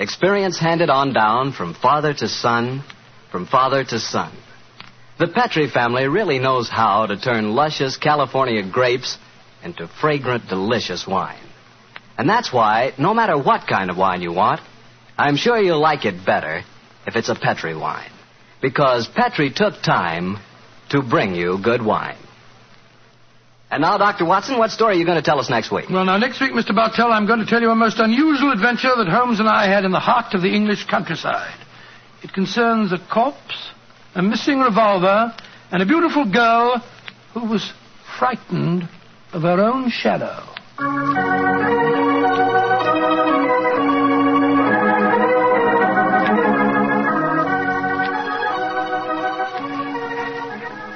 Experience 0.00 0.58
handed 0.58 0.88
on 0.88 1.12
down 1.12 1.52
from 1.52 1.74
father 1.74 2.14
to 2.14 2.26
son, 2.26 2.82
from 3.30 3.44
father 3.44 3.84
to 3.84 3.98
son. 3.98 4.32
The 5.18 5.28
Petri 5.28 5.68
family 5.68 6.08
really 6.08 6.38
knows 6.38 6.70
how 6.70 7.04
to 7.04 7.20
turn 7.20 7.54
luscious 7.54 7.98
California 7.98 8.62
grapes 8.62 9.18
into 9.62 9.86
fragrant, 10.00 10.48
delicious 10.48 11.06
wine. 11.06 11.46
And 12.16 12.26
that's 12.26 12.50
why, 12.50 12.94
no 12.96 13.12
matter 13.12 13.36
what 13.36 13.66
kind 13.68 13.90
of 13.90 13.98
wine 13.98 14.22
you 14.22 14.32
want, 14.32 14.62
I'm 15.18 15.36
sure 15.36 15.60
you'll 15.60 15.82
like 15.82 16.06
it 16.06 16.24
better 16.24 16.62
if 17.06 17.14
it's 17.14 17.28
a 17.28 17.34
Petri 17.34 17.76
wine. 17.76 18.10
Because 18.62 19.06
Petri 19.06 19.52
took 19.52 19.82
time 19.82 20.38
to 20.88 21.02
bring 21.02 21.34
you 21.34 21.58
good 21.62 21.84
wine. 21.84 22.16
And 23.70 23.82
now, 23.82 23.98
Dr. 23.98 24.24
Watson, 24.24 24.58
what 24.58 24.72
story 24.72 24.96
are 24.96 24.98
you 24.98 25.04
going 25.04 25.16
to 25.16 25.22
tell 25.22 25.38
us 25.38 25.48
next 25.48 25.70
week? 25.70 25.88
Well, 25.88 26.04
now, 26.04 26.16
next 26.16 26.40
week, 26.40 26.50
Mr. 26.52 26.74
Bartell, 26.74 27.12
I'm 27.12 27.26
going 27.26 27.38
to 27.38 27.46
tell 27.46 27.60
you 27.60 27.70
a 27.70 27.76
most 27.76 28.00
unusual 28.00 28.50
adventure 28.50 28.90
that 28.96 29.06
Holmes 29.06 29.38
and 29.38 29.48
I 29.48 29.68
had 29.68 29.84
in 29.84 29.92
the 29.92 30.00
heart 30.00 30.34
of 30.34 30.42
the 30.42 30.52
English 30.52 30.86
countryside. 30.86 31.54
It 32.22 32.32
concerns 32.32 32.92
a 32.92 32.98
corpse, 32.98 33.70
a 34.16 34.22
missing 34.22 34.58
revolver, 34.58 35.32
and 35.70 35.82
a 35.82 35.86
beautiful 35.86 36.24
girl 36.30 36.82
who 37.32 37.44
was 37.46 37.72
frightened 38.18 38.88
of 39.32 39.42
her 39.42 39.60
own 39.60 39.88
shadow. 39.88 40.42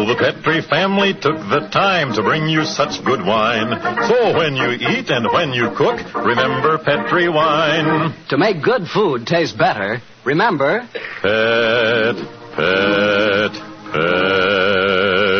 Oh, 0.00 0.06
the 0.06 0.16
Petri 0.16 0.62
family 0.62 1.12
took 1.12 1.36
the 1.36 1.68
time 1.70 2.14
to 2.14 2.22
bring 2.22 2.48
you 2.48 2.64
such 2.64 3.04
good 3.04 3.20
wine. 3.20 3.68
So 4.08 4.34
when 4.34 4.56
you 4.56 4.70
eat 4.70 5.10
and 5.10 5.30
when 5.30 5.52
you 5.52 5.70
cook, 5.76 6.00
remember 6.14 6.78
Petri 6.78 7.28
wine. 7.28 8.14
To 8.30 8.38
make 8.38 8.62
good 8.62 8.88
food 8.88 9.26
taste 9.26 9.58
better, 9.58 10.00
remember. 10.24 10.88
Pet, 11.20 12.16
pet, 12.56 13.52